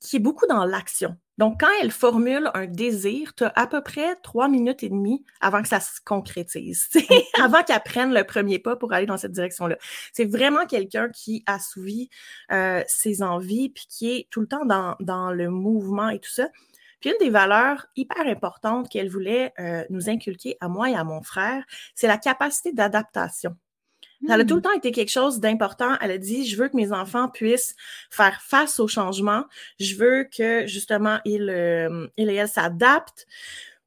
qui 0.00 0.16
est 0.16 0.18
beaucoup 0.18 0.46
dans 0.46 0.64
l'action. 0.64 1.18
Donc, 1.36 1.60
quand 1.60 1.68
elle 1.82 1.90
formule 1.90 2.50
un 2.54 2.64
désir, 2.64 3.34
tu 3.34 3.44
as 3.44 3.52
à 3.54 3.66
peu 3.66 3.82
près 3.82 4.16
trois 4.22 4.48
minutes 4.48 4.82
et 4.82 4.88
demie 4.88 5.22
avant 5.42 5.60
que 5.60 5.68
ça 5.68 5.80
se 5.80 6.00
concrétise, 6.02 6.88
avant 7.42 7.62
qu'elle 7.64 7.82
prenne 7.84 8.14
le 8.14 8.24
premier 8.24 8.58
pas 8.58 8.76
pour 8.76 8.94
aller 8.94 9.04
dans 9.04 9.18
cette 9.18 9.32
direction-là. 9.32 9.76
C'est 10.14 10.24
vraiment 10.24 10.64
quelqu'un 10.64 11.10
qui 11.10 11.44
assouvit 11.44 12.08
euh, 12.50 12.82
ses 12.86 13.22
envies, 13.22 13.68
puis 13.68 13.84
qui 13.90 14.10
est 14.10 14.28
tout 14.30 14.40
le 14.40 14.48
temps 14.48 14.64
dans, 14.64 14.96
dans 15.00 15.32
le 15.32 15.50
mouvement 15.50 16.08
et 16.08 16.18
tout 16.18 16.30
ça. 16.30 16.48
Une 17.06 17.14
des 17.20 17.30
valeurs 17.30 17.86
hyper 17.94 18.26
importantes 18.26 18.88
qu'elle 18.88 19.08
voulait 19.08 19.52
euh, 19.60 19.84
nous 19.90 20.10
inculquer 20.10 20.56
à 20.60 20.66
moi 20.66 20.90
et 20.90 20.94
à 20.96 21.04
mon 21.04 21.22
frère, 21.22 21.64
c'est 21.94 22.08
la 22.08 22.18
capacité 22.18 22.72
d'adaptation. 22.72 23.56
Ça 24.26 24.34
a 24.34 24.44
tout 24.44 24.54
le 24.54 24.60
hmm. 24.60 24.62
temps 24.62 24.72
été 24.72 24.90
quelque 24.90 25.12
chose 25.12 25.38
d'important. 25.38 25.96
Elle 26.00 26.10
a 26.10 26.18
dit, 26.18 26.46
je 26.48 26.56
veux 26.56 26.68
que 26.68 26.76
mes 26.76 26.90
enfants 26.90 27.28
puissent 27.28 27.76
faire 28.10 28.40
face 28.40 28.80
au 28.80 28.88
changement. 28.88 29.44
Je 29.78 29.94
veux 29.94 30.24
que, 30.24 30.66
justement, 30.66 31.20
ils, 31.24 31.48
euh, 31.48 32.08
et 32.16 32.24
elles 32.24 32.48
s'adaptent. 32.48 33.26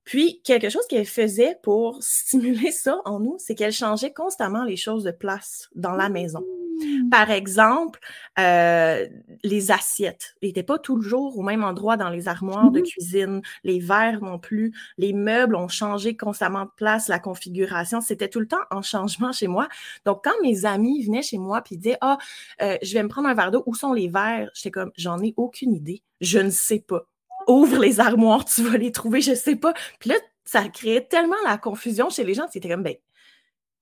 Puis, 0.10 0.42
quelque 0.44 0.70
chose 0.70 0.88
qu'elle 0.90 1.06
faisait 1.06 1.60
pour 1.62 2.00
stimuler 2.02 2.72
ça 2.72 3.00
en 3.06 3.20
nous, 3.20 3.36
c'est 3.38 3.54
qu'elle 3.54 3.72
changeait 3.72 4.12
constamment 4.12 4.64
les 4.64 4.76
choses 4.76 5.04
de 5.04 5.12
place 5.12 5.70
dans 5.76 5.94
la 5.94 6.10
maison. 6.10 6.40
Mmh. 6.40 7.10
Par 7.12 7.30
exemple, 7.30 8.00
euh, 8.40 9.08
les 9.44 9.70
assiettes 9.70 10.34
n'étaient 10.42 10.64
pas 10.64 10.80
toujours 10.80 11.38
au 11.38 11.44
même 11.44 11.64
endroit 11.64 11.96
dans 11.96 12.10
les 12.10 12.28
armoires 12.28 12.72
de 12.72 12.80
mmh 12.80 12.84
cuisine, 12.84 13.42
les 13.64 13.80
verres 13.80 14.24
non 14.24 14.40
plus, 14.40 14.74
les 14.98 15.14
meubles 15.14 15.56
ont 15.56 15.68
changé 15.68 16.18
constamment 16.18 16.66
de 16.66 16.72
place, 16.76 17.08
la 17.08 17.20
configuration, 17.20 18.02
c'était 18.02 18.30
tout 18.30 18.40
le 18.40 18.48
temps 18.48 18.58
en 18.72 18.82
changement 18.82 19.32
chez 19.32 19.48
moi. 19.48 19.68
Donc, 20.06 20.24
quand 20.24 20.42
mes 20.42 20.66
amis 20.66 21.04
venaient 21.04 21.22
chez 21.22 21.38
moi 21.38 21.62
puis 21.62 21.78
disaient, 21.78 22.00
ah, 22.02 22.18
euh, 22.64 22.78
je 22.82 22.96
vais 22.96 23.04
me 23.04 23.10
prendre 23.10 23.28
un 23.28 23.36
verre 23.36 23.52
d'eau, 23.52 23.62
où 23.68 23.76
sont 23.76 23.94
les 23.94 24.08
verres? 24.08 24.50
J'étais 24.56 24.72
comme, 24.72 24.92
j'en 24.98 25.22
ai 25.22 25.36
aucune 25.38 25.72
idée, 25.72 26.02
je 26.20 26.40
ne 26.40 26.50
sais 26.50 26.80
pas. 26.80 27.06
Ouvre 27.48 27.80
les 27.80 28.00
armoires, 28.00 28.46
tu 28.46 28.64
vas 28.64 28.78
les 28.78 28.92
trouver, 28.92 29.22
je 29.22 29.34
sais 29.34 29.56
pas. 29.56 29.74
Puis 30.00 30.10
là, 30.10 30.16
ça 30.46 30.68
créait 30.70 31.06
tellement 31.06 31.36
la 31.46 31.58
confusion 31.58 32.10
chez 32.10 32.24
les 32.24 32.34
gens, 32.34 32.48
c'était 32.52 32.70
comme, 32.70 32.84
ben, 32.84 32.96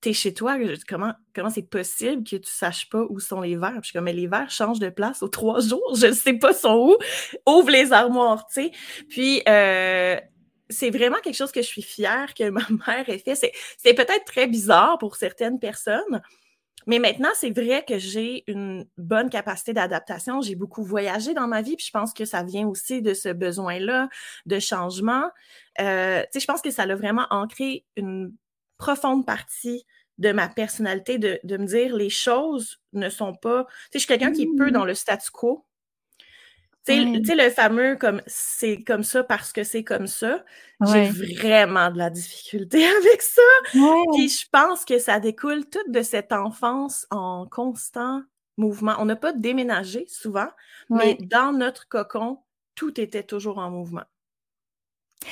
t'es 0.00 0.12
chez 0.12 0.32
toi, 0.32 0.56
comment 0.86 1.50
c'est 1.50 1.68
possible 1.68 2.22
que 2.22 2.36
tu 2.36 2.50
saches 2.50 2.88
pas 2.88 3.04
où 3.08 3.20
sont 3.20 3.40
les 3.40 3.56
verres? 3.56 3.80
Puis 3.82 3.92
comme, 3.92 4.04
mais 4.04 4.12
les 4.12 4.26
verres 4.26 4.50
changent 4.50 4.78
de 4.78 4.90
place 4.90 5.22
aux 5.22 5.28
trois 5.28 5.60
jours, 5.60 5.96
je 5.96 6.06
ne 6.06 6.12
sais 6.12 6.34
pas 6.34 6.52
sont 6.52 6.76
où. 6.90 7.50
Ouvre 7.50 7.70
les 7.70 7.92
armoires, 7.92 8.46
tu 8.46 8.62
sais. 8.62 8.70
Puis, 9.08 9.42
euh, 9.48 10.18
c'est 10.70 10.90
vraiment 10.90 11.18
quelque 11.22 11.36
chose 11.36 11.52
que 11.52 11.62
je 11.62 11.66
suis 11.66 11.82
fière 11.82 12.34
que 12.34 12.48
ma 12.50 12.60
mère 12.86 13.08
ait 13.08 13.18
fait. 13.18 13.34
C'est 13.34 13.94
peut-être 13.94 14.24
très 14.24 14.46
bizarre 14.46 14.98
pour 14.98 15.16
certaines 15.16 15.58
personnes, 15.58 16.22
mais 16.86 16.98
maintenant, 16.98 17.30
c'est 17.34 17.50
vrai 17.50 17.84
que 17.86 17.98
j'ai 17.98 18.44
une 18.46 18.86
bonne 18.96 19.30
capacité 19.30 19.72
d'adaptation. 19.72 20.40
J'ai 20.40 20.54
beaucoup 20.54 20.82
voyagé 20.82 21.34
dans 21.34 21.46
ma 21.46 21.62
vie, 21.62 21.76
puis 21.76 21.86
je 21.86 21.90
pense 21.90 22.12
que 22.14 22.24
ça 22.24 22.42
vient 22.42 22.66
aussi 22.66 23.02
de 23.02 23.14
ce 23.14 23.28
besoin-là 23.28 24.08
de 24.46 24.58
changement. 24.58 25.30
Euh, 25.80 26.22
je 26.34 26.44
pense 26.46 26.62
que 26.62 26.70
ça 26.70 26.82
a 26.82 26.94
vraiment 26.94 27.26
ancré 27.30 27.84
une 27.96 28.32
profonde 28.78 29.26
partie 29.26 29.84
de 30.18 30.32
ma 30.32 30.48
personnalité, 30.48 31.18
de, 31.18 31.38
de 31.44 31.56
me 31.56 31.66
dire 31.66 31.94
les 31.94 32.10
choses 32.10 32.80
ne 32.92 33.08
sont 33.08 33.34
pas. 33.34 33.64
Tu 33.64 33.70
sais, 33.70 33.88
je 33.94 33.98
suis 33.98 34.08
quelqu'un 34.08 34.32
qui 34.32 34.42
est 34.42 34.56
peu 34.56 34.68
mmh. 34.68 34.72
dans 34.72 34.84
le 34.84 34.94
statu 34.94 35.30
quo. 35.30 35.64
Tu 36.86 37.24
sais, 37.24 37.34
le 37.34 37.50
fameux 37.50 37.96
comme 37.96 38.22
c'est 38.26 38.82
comme 38.82 39.04
ça 39.04 39.22
parce 39.22 39.52
que 39.52 39.62
c'est 39.62 39.84
comme 39.84 40.06
ça. 40.06 40.42
J'ai 40.86 41.10
vraiment 41.10 41.90
de 41.90 41.98
la 41.98 42.08
difficulté 42.10 42.84
avec 42.98 43.20
ça. 43.22 43.42
Puis 44.14 44.28
je 44.30 44.46
pense 44.50 44.84
que 44.86 44.98
ça 44.98 45.20
découle 45.20 45.68
toute 45.68 45.90
de 45.90 46.02
cette 46.02 46.32
enfance 46.32 47.06
en 47.10 47.46
constant 47.46 48.22
mouvement. 48.56 48.96
On 48.98 49.04
n'a 49.04 49.16
pas 49.16 49.32
déménagé 49.32 50.06
souvent, 50.08 50.48
mais 50.90 51.16
dans 51.20 51.52
notre 51.52 51.88
cocon, 51.88 52.38
tout 52.74 52.98
était 53.00 53.22
toujours 53.22 53.58
en 53.58 53.70
mouvement. 53.70 54.04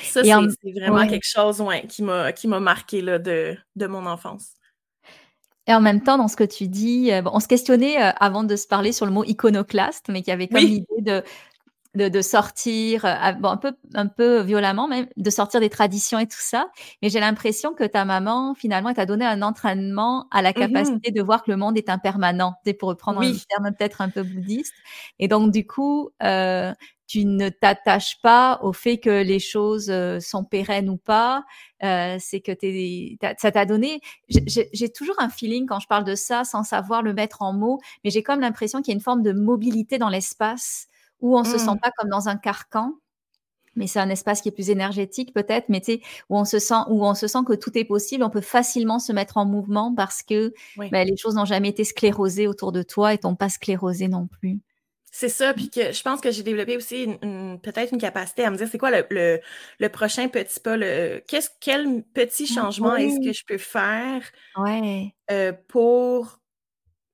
Ça, 0.03 0.23
c'est 0.23 0.71
vraiment 0.79 1.07
quelque 1.07 1.25
chose 1.27 1.63
qui 1.89 2.03
m'a 2.03 2.59
marqué 2.59 3.01
là, 3.01 3.19
de, 3.19 3.57
de 3.75 3.87
mon 3.87 4.05
enfance. 4.05 4.56
Et 5.67 5.73
en 5.73 5.81
même 5.81 6.01
temps, 6.01 6.17
dans 6.17 6.27
ce 6.27 6.35
que 6.35 6.43
tu 6.43 6.67
dis, 6.67 7.11
euh, 7.11 7.21
on 7.25 7.39
se 7.39 7.47
questionnait 7.47 8.01
euh, 8.01 8.11
avant 8.19 8.43
de 8.43 8.55
se 8.55 8.67
parler 8.67 8.91
sur 8.91 9.05
le 9.05 9.11
mot 9.11 9.23
iconoclaste, 9.23 10.07
mais 10.09 10.21
qui 10.21 10.31
avait 10.31 10.47
comme 10.47 10.61
l'idée 10.61 10.85
de, 11.01 11.23
de, 12.09 12.21
sortir, 12.21 13.05
euh, 13.05 13.31
bon, 13.33 13.49
un, 13.49 13.57
peu, 13.57 13.73
un 13.95 14.07
peu 14.07 14.41
violemment 14.41 14.87
même, 14.87 15.07
de 15.17 15.29
sortir 15.29 15.59
des 15.59 15.69
traditions 15.69 16.19
et 16.19 16.27
tout 16.27 16.37
ça. 16.39 16.67
Mais 17.01 17.09
j'ai 17.09 17.19
l'impression 17.19 17.73
que 17.73 17.83
ta 17.83 18.05
maman, 18.05 18.53
finalement, 18.53 18.93
t'a 18.93 19.05
donné 19.05 19.25
un 19.25 19.41
entraînement 19.41 20.27
à 20.31 20.41
la 20.41 20.51
mmh 20.51 20.53
capacité 20.53 21.11
de 21.11 21.21
voir 21.21 21.43
que 21.43 21.51
le 21.51 21.57
monde 21.57 21.77
est 21.77 21.89
impermanent, 21.89 22.55
pour 22.79 22.89
reprendre 22.89 23.21
un 23.21 23.31
terme 23.31 23.73
peut-être 23.77 24.01
un 24.01 24.09
peu 24.09 24.23
bouddhiste. 24.23 24.73
Et 25.19 25.27
donc, 25.27 25.51
du 25.51 25.65
coup, 25.65 26.09
euh, 26.23 26.73
tu 27.07 27.25
ne 27.25 27.47
t'attaches 27.49 28.21
pas 28.21 28.59
au 28.61 28.73
fait 28.73 28.97
que 28.97 29.23
les 29.23 29.39
choses 29.39 29.89
euh, 29.89 30.19
sont 30.19 30.43
pérennes 30.43 30.89
ou 30.89 30.97
pas. 30.97 31.45
Euh, 31.83 32.17
c'est 32.19 32.41
que 32.41 32.51
t'es, 32.51 33.17
ça 33.37 33.51
t'a 33.51 33.65
donné. 33.65 34.01
J'ai 34.27 34.89
toujours 34.89 35.15
un 35.19 35.29
feeling 35.29 35.65
quand 35.65 35.79
je 35.79 35.87
parle 35.87 36.03
de 36.03 36.15
ça, 36.15 36.43
sans 36.43 36.63
savoir 36.63 37.01
le 37.01 37.13
mettre 37.13 37.41
en 37.41 37.53
mots, 37.53 37.79
mais 38.03 38.09
j'ai 38.09 38.23
comme 38.23 38.41
l'impression 38.41 38.81
qu'il 38.81 38.91
y 38.91 38.95
a 38.95 38.97
une 38.97 39.03
forme 39.03 39.23
de 39.23 39.31
mobilité 39.31 39.97
dans 39.97 40.09
l'espace 40.09 40.87
où 41.21 41.37
on 41.37 41.43
se 41.43 41.57
sent 41.57 41.71
mmh. 41.71 41.79
pas 41.79 41.91
comme 41.97 42.09
dans 42.09 42.29
un 42.29 42.37
carcan. 42.37 42.93
Mais 43.75 43.85
c'est 43.85 43.99
un 43.99 44.09
espace 44.09 44.41
qui 44.41 44.49
est 44.49 44.51
plus 44.51 44.71
énergétique 44.71 45.33
peut-être, 45.33 45.69
mais 45.69 45.79
tu 45.81 45.93
sais 45.93 46.01
où 46.29 46.37
on 46.37 46.45
se 46.45 46.57
sent 46.57 46.81
où 46.89 47.05
on 47.05 47.13
se 47.13 47.27
sent 47.27 47.39
que 47.45 47.53
tout 47.53 47.77
est 47.77 47.85
possible, 47.85 48.23
on 48.23 48.31
peut 48.31 48.41
facilement 48.41 48.97
se 48.97 49.13
mettre 49.13 49.37
en 49.37 49.45
mouvement 49.45 49.93
parce 49.93 50.23
que 50.23 50.51
ben, 50.77 51.07
les 51.07 51.15
choses 51.15 51.35
n'ont 51.35 51.45
jamais 51.45 51.69
été 51.69 51.83
sclérosées 51.83 52.47
autour 52.47 52.71
de 52.71 52.81
toi 52.81 53.13
et 53.13 53.19
t'ont 53.19 53.35
pas 53.35 53.49
sclérosé 53.49 54.07
non 54.07 54.25
plus. 54.27 54.59
C'est 55.19 55.29
ça, 55.29 55.51
puis 55.55 55.71
que 55.71 55.91
je 55.93 56.03
pense 56.03 56.21
que 56.21 56.29
j'ai 56.29 56.43
développé 56.43 56.77
aussi 56.77 57.07
peut-être 57.63 57.91
une 57.91 57.97
capacité 57.97 58.43
à 58.43 58.51
me 58.51 58.55
dire 58.55 58.67
c'est 58.71 58.77
quoi 58.77 58.91
le, 58.91 59.41
le, 59.79 59.89
prochain 59.89 60.27
petit 60.27 60.59
pas, 60.59 60.77
le, 60.77 61.23
qu'est-ce, 61.27 61.49
quel 61.59 62.03
petit 62.13 62.45
ah 62.51 62.53
changement 62.53 62.95
est-ce 62.95 63.19
que 63.27 63.33
je 63.33 63.43
peux 63.43 63.57
faire 63.57 64.21
euh, 65.31 65.53
pour 65.69 66.39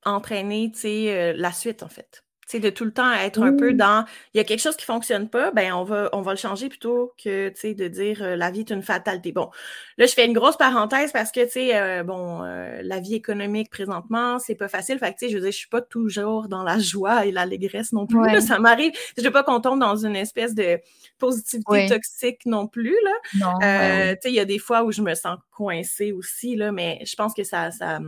entraîner 0.03 0.69
euh, 0.85 1.33
la 1.37 1.53
suite 1.53 1.81
en 1.81 1.87
fait? 1.87 2.22
De 2.51 2.69
tout 2.69 2.85
le 2.85 2.91
temps 2.91 3.11
être 3.11 3.41
un 3.41 3.53
peu 3.53 3.73
dans 3.73 4.05
il 4.33 4.37
y 4.37 4.39
a 4.39 4.43
quelque 4.43 4.59
chose 4.59 4.75
qui 4.75 4.85
fonctionne 4.85 5.29
pas, 5.29 5.51
ben 5.51 5.73
on 5.73 5.83
va 5.83 6.09
on 6.13 6.21
va 6.21 6.31
le 6.31 6.37
changer 6.37 6.69
plutôt 6.69 7.13
que 7.21 7.49
de 7.73 7.87
dire 7.87 8.21
euh, 8.21 8.35
la 8.35 8.51
vie 8.51 8.61
est 8.61 8.69
une 8.69 8.83
fatalité. 8.83 9.31
Bon, 9.31 9.49
là 9.97 10.05
je 10.05 10.13
fais 10.13 10.25
une 10.25 10.33
grosse 10.33 10.57
parenthèse 10.57 11.11
parce 11.11 11.31
que 11.31 11.43
tu 11.45 11.51
sais 11.51 11.75
euh, 11.75 12.03
bon 12.03 12.43
euh, 12.43 12.81
la 12.83 12.99
vie 12.99 13.15
économique 13.15 13.69
présentement, 13.69 14.39
c'est 14.39 14.55
pas 14.55 14.67
facile, 14.67 14.99
fait 14.99 15.13
que 15.13 15.19
tu 15.19 15.25
sais 15.25 15.31
je 15.31 15.37
veux 15.37 15.41
dire 15.41 15.51
je 15.51 15.57
suis 15.57 15.69
pas 15.69 15.81
toujours 15.81 16.47
dans 16.47 16.63
la 16.63 16.79
joie 16.79 17.25
et 17.25 17.31
l'allégresse 17.31 17.93
non 17.93 18.05
plus, 18.05 18.41
ça 18.41 18.59
m'arrive, 18.59 18.91
je 19.17 19.23
veux 19.23 19.31
pas 19.31 19.43
qu'on 19.43 19.61
tombe 19.61 19.79
dans 19.79 19.95
une 20.05 20.15
espèce 20.15 20.53
de 20.53 20.79
positivité 21.17 21.87
toxique 21.87 22.45
non 22.45 22.67
plus 22.67 22.97
là. 23.03 23.11
Non, 23.39 23.59
tu 23.59 24.17
sais 24.21 24.29
il 24.29 24.35
y 24.35 24.39
a 24.39 24.45
des 24.45 24.59
fois 24.59 24.83
où 24.83 24.91
je 24.91 25.01
me 25.01 25.15
sens 25.15 25.37
coincée 25.51 26.11
aussi 26.11 26.55
là, 26.55 26.71
mais 26.71 26.99
je 27.05 27.15
pense 27.15 27.33
que 27.33 27.43
ça 27.43 27.71
ça 27.71 27.99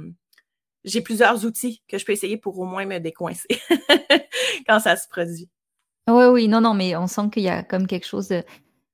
j'ai 0.85 1.01
plusieurs 1.01 1.45
outils 1.45 1.81
que 1.87 1.97
je 1.97 2.05
peux 2.05 2.13
essayer 2.13 2.37
pour 2.37 2.57
au 2.59 2.65
moins 2.65 2.85
me 2.85 2.99
décoincer 2.99 3.47
quand 4.67 4.79
ça 4.79 4.95
se 4.95 5.07
produit. 5.09 5.49
Oui, 6.07 6.25
oui, 6.25 6.47
non, 6.47 6.61
non, 6.61 6.73
mais 6.73 6.95
on 6.95 7.07
sent 7.07 7.29
qu'il 7.33 7.43
y 7.43 7.49
a 7.49 7.63
comme 7.63 7.87
quelque 7.87 8.05
chose 8.05 8.27
de. 8.29 8.43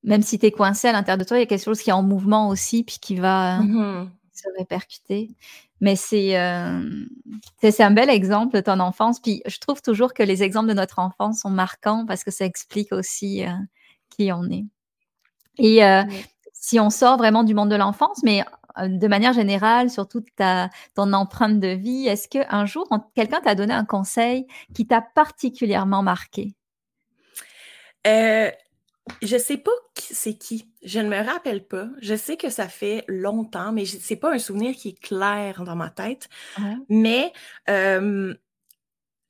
Même 0.03 0.23
si 0.23 0.39
tu 0.39 0.47
es 0.47 0.51
coincé 0.51 0.87
à 0.87 0.93
l'intérieur 0.93 1.19
de 1.19 1.23
toi, 1.25 1.37
il 1.37 1.41
y 1.41 1.43
a 1.43 1.45
quelque 1.45 1.63
chose 1.63 1.81
qui 1.81 1.91
est 1.91 1.93
en 1.93 2.01
mouvement 2.01 2.49
aussi, 2.49 2.83
puis 2.83 2.97
qui 2.99 3.15
va 3.15 3.59
mmh 3.59 4.09
se 4.33 4.47
répercuter. 4.57 5.29
Mais 5.79 5.93
euh, 6.13 6.81
c'est 7.59 7.71
c'est 7.71 7.83
un 7.83 7.91
bel 7.91 8.09
exemple 8.09 8.55
de 8.55 8.61
ton 8.61 8.79
enfance. 8.79 9.19
Puis 9.19 9.41
je 9.45 9.57
trouve 9.59 9.81
toujours 9.81 10.13
que 10.13 10.23
les 10.23 10.43
exemples 10.43 10.69
de 10.69 10.73
notre 10.73 10.99
enfance 10.99 11.41
sont 11.41 11.49
marquants 11.49 12.05
parce 12.05 12.23
que 12.23 12.31
ça 12.31 12.45
explique 12.45 12.91
aussi 12.91 13.45
euh, 13.45 13.51
qui 14.09 14.31
on 14.31 14.49
est. 14.49 14.65
Et 15.57 15.83
euh, 15.83 16.03
si 16.53 16.79
on 16.79 16.89
sort 16.89 17.17
vraiment 17.17 17.43
du 17.43 17.53
monde 17.53 17.69
de 17.69 17.75
l'enfance, 17.75 18.21
mais 18.23 18.41
euh, 18.41 18.43
de 18.77 19.07
manière 19.07 19.33
générale, 19.33 19.89
sur 19.89 20.07
toute 20.07 20.27
ta, 20.35 20.69
ton 20.95 21.13
empreinte 21.13 21.59
de 21.59 21.69
vie, 21.69 22.07
est-ce 22.07 22.27
qu'un 22.27 22.65
jour, 22.65 22.87
quelqu'un 23.15 23.41
t'a 23.41 23.55
donné 23.55 23.73
un 23.73 23.85
conseil 23.85 24.47
qui 24.73 24.87
t'a 24.87 25.01
particulièrement 25.01 26.03
marqué? 26.03 26.55
Euh, 28.07 28.49
je 29.21 29.37
sais 29.37 29.57
pas 29.57 29.71
c'est 30.13 30.33
qui. 30.33 30.69
Je 30.83 30.99
ne 30.99 31.09
me 31.09 31.23
rappelle 31.23 31.65
pas. 31.65 31.87
Je 32.01 32.15
sais 32.15 32.37
que 32.37 32.49
ça 32.49 32.67
fait 32.67 33.03
longtemps, 33.07 33.71
mais 33.71 33.85
c'est 33.85 34.15
pas 34.15 34.33
un 34.33 34.39
souvenir 34.39 34.75
qui 34.75 34.89
est 34.89 34.99
clair 34.99 35.63
dans 35.63 35.75
ma 35.75 35.89
tête. 35.89 36.29
Mais 36.89 37.31
euh, 37.69 38.33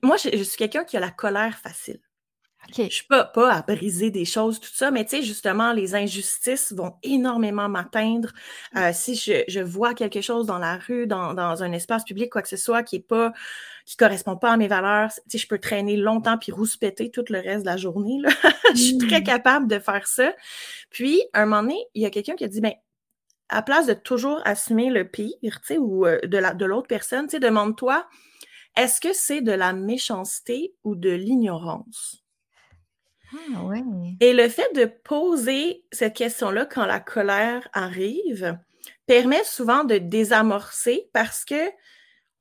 moi, 0.01 0.17
je 0.17 0.43
suis 0.43 0.57
quelqu'un 0.57 0.83
qui 0.83 0.97
a 0.97 0.99
la 0.99 1.11
colère 1.11 1.57
facile. 1.57 1.99
Je 2.77 2.89
suis 2.89 3.05
pas, 3.05 3.23
pas 3.23 3.51
à 3.51 3.61
briser 3.61 4.11
des 4.11 4.25
choses, 4.25 4.59
tout 4.59 4.69
ça, 4.73 4.91
mais 4.91 5.03
tu 5.05 5.17
sais, 5.17 5.23
justement, 5.23 5.73
les 5.73 5.95
injustices 5.95 6.73
vont 6.73 6.95
énormément 7.03 7.69
m'atteindre. 7.69 8.29
Mmh. 8.73 8.77
Euh, 8.77 8.91
si 8.93 9.15
je, 9.15 9.43
je, 9.47 9.59
vois 9.59 9.93
quelque 9.93 10.21
chose 10.21 10.45
dans 10.45 10.59
la 10.59 10.77
rue, 10.77 11.07
dans, 11.07 11.33
dans, 11.33 11.63
un 11.63 11.71
espace 11.71 12.03
public, 12.03 12.31
quoi 12.31 12.41
que 12.41 12.49
ce 12.49 12.57
soit, 12.57 12.83
qui 12.83 12.97
est 12.97 13.07
pas, 13.07 13.33
qui 13.85 13.97
correspond 13.97 14.37
pas 14.37 14.51
à 14.51 14.57
mes 14.57 14.67
valeurs, 14.67 15.11
tu 15.13 15.21
sais, 15.31 15.37
je 15.37 15.47
peux 15.47 15.59
traîner 15.59 15.97
longtemps 15.97 16.37
puis 16.37 16.51
rouspéter 16.51 17.11
tout 17.11 17.25
le 17.29 17.39
reste 17.39 17.61
de 17.61 17.69
la 17.69 17.77
journée. 17.77 18.19
Là. 18.21 18.29
je 18.73 18.79
suis 18.79 18.97
très 18.97 19.21
mmh. 19.21 19.23
capable 19.23 19.67
de 19.67 19.79
faire 19.79 20.07
ça. 20.07 20.33
Puis, 20.89 21.21
un 21.33 21.45
moment 21.45 21.63
donné, 21.63 21.85
il 21.93 22.01
y 22.01 22.05
a 22.05 22.09
quelqu'un 22.09 22.35
qui 22.35 22.43
a 22.43 22.47
dit, 22.47 22.61
ben, 22.61 22.73
à 23.49 23.61
place 23.61 23.85
de 23.85 23.93
toujours 23.93 24.41
assumer 24.45 24.89
le 24.89 25.07
pire, 25.07 25.35
tu 25.41 25.59
sais, 25.63 25.77
ou 25.77 26.05
euh, 26.05 26.19
de 26.23 26.37
la, 26.37 26.53
de 26.53 26.65
l'autre 26.65 26.87
personne, 26.87 27.25
tu 27.25 27.31
sais, 27.31 27.39
demande-toi, 27.39 28.07
est-ce 28.77 29.01
que 29.01 29.13
c'est 29.13 29.41
de 29.41 29.51
la 29.51 29.73
méchanceté 29.73 30.73
ou 30.83 30.95
de 30.95 31.09
l'ignorance? 31.09 32.23
Ah 33.33 33.63
ouais. 33.63 33.83
Et 34.19 34.33
le 34.33 34.49
fait 34.49 34.73
de 34.75 34.85
poser 34.85 35.85
cette 35.91 36.15
question-là 36.15 36.65
quand 36.65 36.85
la 36.85 36.99
colère 36.99 37.67
arrive 37.73 38.57
permet 39.05 39.43
souvent 39.43 39.83
de 39.83 39.97
désamorcer 39.97 41.09
parce 41.13 41.45
que 41.45 41.71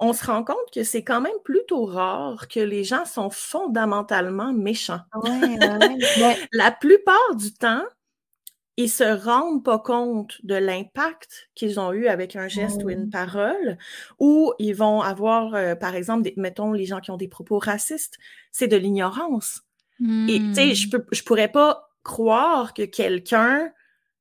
on 0.00 0.14
se 0.14 0.24
rend 0.24 0.44
compte 0.44 0.56
que 0.72 0.82
c'est 0.82 1.04
quand 1.04 1.20
même 1.20 1.32
plutôt 1.44 1.84
rare 1.84 2.48
que 2.48 2.60
les 2.60 2.84
gens 2.84 3.04
sont 3.04 3.28
fondamentalement 3.28 4.52
méchants. 4.52 5.00
la 6.52 6.70
plupart 6.70 7.36
du 7.36 7.52
temps, 7.52 7.84
ils 8.78 8.88
se 8.88 9.04
rendent 9.04 9.62
pas 9.62 9.78
compte 9.78 10.42
de 10.42 10.54
l'impact 10.54 11.50
qu'ils 11.54 11.78
ont 11.78 11.92
eu 11.92 12.06
avec 12.06 12.34
un 12.34 12.48
geste 12.48 12.82
ou 12.82 12.88
une 12.88 13.10
parole, 13.10 13.76
ou 14.18 14.54
ils 14.58 14.74
vont 14.74 15.02
avoir, 15.02 15.54
euh, 15.54 15.74
par 15.74 15.94
exemple, 15.94 16.22
des, 16.22 16.34
mettons 16.38 16.72
les 16.72 16.86
gens 16.86 17.00
qui 17.00 17.10
ont 17.10 17.18
des 17.18 17.28
propos 17.28 17.58
racistes, 17.58 18.16
c'est 18.52 18.68
de 18.68 18.78
l'ignorance. 18.78 19.62
Et 20.00 20.38
tu 20.38 20.54
sais, 20.54 20.74
je, 20.74 20.86
hmm. 20.86 20.90
peux, 20.90 21.04
je 21.12 21.22
pourrais 21.22 21.48
pas 21.48 21.90
croire 22.02 22.72
que 22.74 22.82
quelqu'un 22.82 23.70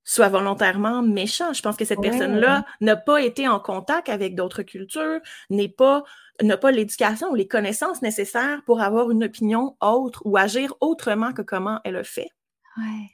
soit 0.03 0.29
volontairement 0.29 1.01
méchant. 1.01 1.53
Je 1.53 1.62
pense 1.62 1.77
que 1.77 1.86
cette 1.86 2.01
personne-là 2.01 2.65
n'a 2.81 2.95
pas 2.95 3.21
été 3.21 3.48
en 3.48 3.59
contact 3.59 4.09
avec 4.09 4.36
d'autres 4.36 4.63
cultures, 4.63 5.19
n'est 5.50 5.69
pas 5.69 6.03
n'a 6.41 6.57
pas 6.57 6.71
l'éducation 6.71 7.31
ou 7.31 7.36
les 7.36 7.48
connaissances 7.48 8.01
nécessaires 8.01 8.62
pour 8.65 8.81
avoir 8.81 9.12
une 9.12 9.25
opinion 9.25 9.75
autre 9.81 10.21
ou 10.25 10.38
agir 10.38 10.74
autrement 10.79 11.33
que 11.33 11.41
comment 11.41 11.79
elle 11.83 11.98
a 11.98 12.03
fait. 12.03 12.29
Ouais. 12.77 13.12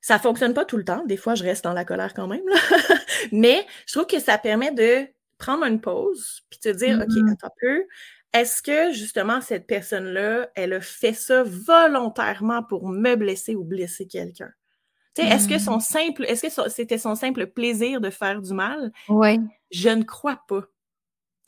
Ça 0.00 0.18
fonctionne 0.18 0.54
pas 0.54 0.64
tout 0.64 0.76
le 0.76 0.84
temps. 0.84 1.04
Des 1.06 1.16
fois, 1.16 1.34
je 1.34 1.42
reste 1.42 1.64
dans 1.64 1.72
la 1.72 1.84
colère 1.84 2.14
quand 2.14 2.28
même. 2.28 2.46
Là. 2.48 2.56
Mais 3.32 3.66
je 3.86 3.92
trouve 3.92 4.06
que 4.06 4.20
ça 4.20 4.38
permet 4.38 4.72
de 4.72 5.06
prendre 5.38 5.64
une 5.64 5.80
pause 5.80 6.42
puis 6.48 6.60
te 6.60 6.68
dire, 6.68 6.98
OK, 6.98 7.08
mm-hmm. 7.08 7.32
attends 7.32 7.48
un 7.48 7.50
peu, 7.60 7.84
est-ce 8.32 8.62
que 8.62 8.92
justement 8.92 9.40
cette 9.40 9.66
personne-là, 9.66 10.48
elle 10.54 10.72
a 10.72 10.80
fait 10.80 11.14
ça 11.14 11.42
volontairement 11.42 12.62
pour 12.62 12.88
me 12.88 13.16
blesser 13.16 13.54
ou 13.54 13.64
blesser 13.64 14.06
quelqu'un? 14.06 14.50
Est-ce 15.18 15.48
que 15.48 15.58
son 15.58 15.76
mmh. 15.76 15.80
simple, 15.80 16.24
est-ce 16.24 16.46
que 16.46 16.70
c'était 16.70 16.96
son 16.96 17.14
simple 17.14 17.46
plaisir 17.48 18.00
de 18.00 18.10
faire 18.10 18.40
du 18.40 18.54
mal? 18.54 18.92
Oui. 19.08 19.38
Je 19.70 19.90
ne 19.90 20.02
crois 20.02 20.40
pas. 20.48 20.62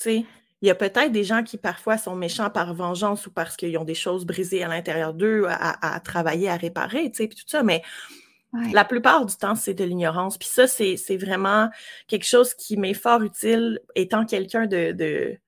il 0.05 0.25
y 0.61 0.71
a 0.71 0.75
peut-être 0.75 1.13
des 1.13 1.25
gens 1.25 1.43
qui 1.43 1.57
parfois 1.57 1.97
sont 1.97 2.15
méchants 2.15 2.51
par 2.51 2.75
vengeance 2.75 3.27
ou 3.27 3.31
parce 3.31 3.57
qu'ils 3.57 3.79
ont 3.79 3.85
des 3.85 3.95
choses 3.95 4.27
brisées 4.27 4.63
à 4.63 4.69
l'intérieur 4.69 5.15
d'eux 5.15 5.47
à, 5.49 6.01
travailler, 6.01 6.51
à 6.51 6.57
réparer, 6.57 7.11
puis 7.11 7.29
tout 7.29 7.45
ça, 7.47 7.63
mais 7.63 7.83
La 8.73 8.85
plupart 8.85 9.25
du 9.25 9.35
temps, 9.35 9.55
c'est 9.55 9.73
de 9.73 9.85
l'ignorance. 9.85 10.37
Puis 10.37 10.49
ça, 10.49 10.67
c'est 10.67 11.17
vraiment 11.17 11.71
quelque 12.07 12.27
chose 12.27 12.53
qui 12.53 12.77
m'est 12.77 12.93
fort 12.93 13.23
utile 13.23 13.81
étant 13.95 14.27
quelqu'un 14.27 14.67
de, 14.67 14.93
de, 14.93 15.39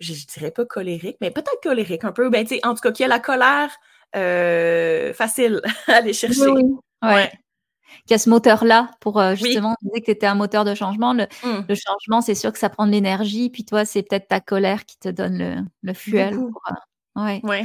je, 0.00 0.12
dirais 0.26 0.50
pas 0.50 0.64
colérique, 0.64 1.16
mais 1.20 1.30
peut-être 1.30 1.60
colérique 1.62 2.04
un 2.04 2.12
peu. 2.12 2.28
Ben, 2.30 2.46
en 2.64 2.74
tout 2.74 2.80
cas, 2.80 2.92
qui 2.92 3.04
a 3.04 3.08
la 3.08 3.20
colère 3.20 3.70
euh, 4.16 5.12
facile 5.12 5.60
à 5.86 5.96
aller 5.96 6.12
chercher. 6.12 6.48
Oui, 6.48 6.62
Ouais. 7.02 7.30
Qui 8.06 8.14
a 8.14 8.18
ce 8.18 8.30
moteur-là 8.30 8.90
pour 9.00 9.20
euh, 9.20 9.34
justement, 9.34 9.74
tu 9.80 9.86
disais 9.86 10.00
que 10.00 10.06
tu 10.06 10.10
étais 10.12 10.26
un 10.26 10.34
moteur 10.34 10.64
de 10.64 10.74
changement. 10.74 11.12
Le, 11.12 11.24
mmh. 11.24 11.64
le 11.68 11.74
changement, 11.74 12.20
c'est 12.20 12.34
sûr 12.34 12.52
que 12.52 12.58
ça 12.58 12.68
prend 12.68 12.86
de 12.86 12.92
l'énergie. 12.92 13.50
Puis 13.50 13.64
toi, 13.64 13.84
c'est 13.84 14.02
peut-être 14.02 14.28
ta 14.28 14.40
colère 14.40 14.84
qui 14.84 14.98
te 14.98 15.08
donne 15.08 15.38
le, 15.38 15.56
le 15.82 15.94
fuel. 15.94 16.36
Pour, 16.36 16.62
euh, 16.70 17.22
ouais. 17.22 17.40
ouais. 17.42 17.64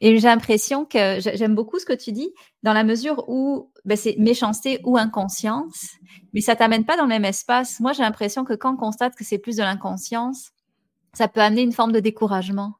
Et 0.00 0.18
j'ai 0.18 0.28
l'impression 0.28 0.86
que 0.86 1.18
j'aime 1.20 1.54
beaucoup 1.54 1.78
ce 1.78 1.84
que 1.84 1.92
tu 1.92 2.12
dis, 2.12 2.32
dans 2.62 2.72
la 2.72 2.84
mesure 2.84 3.28
où 3.28 3.70
ben, 3.84 3.96
c'est 3.96 4.16
méchanceté 4.18 4.80
ou 4.84 4.96
inconscience, 4.96 5.90
mais 6.32 6.40
ça 6.40 6.56
t'amène 6.56 6.86
pas 6.86 6.96
dans 6.96 7.02
le 7.02 7.10
même 7.10 7.26
espace. 7.26 7.80
Moi, 7.80 7.92
j'ai 7.92 8.02
l'impression 8.02 8.44
que 8.44 8.54
quand 8.54 8.72
on 8.74 8.76
constate 8.76 9.14
que 9.14 9.24
c'est 9.24 9.38
plus 9.38 9.56
de 9.56 9.62
l'inconscience, 9.62 10.52
ça 11.12 11.28
peut 11.28 11.40
amener 11.40 11.62
une 11.62 11.72
forme 11.72 11.92
de 11.92 12.00
découragement 12.00 12.74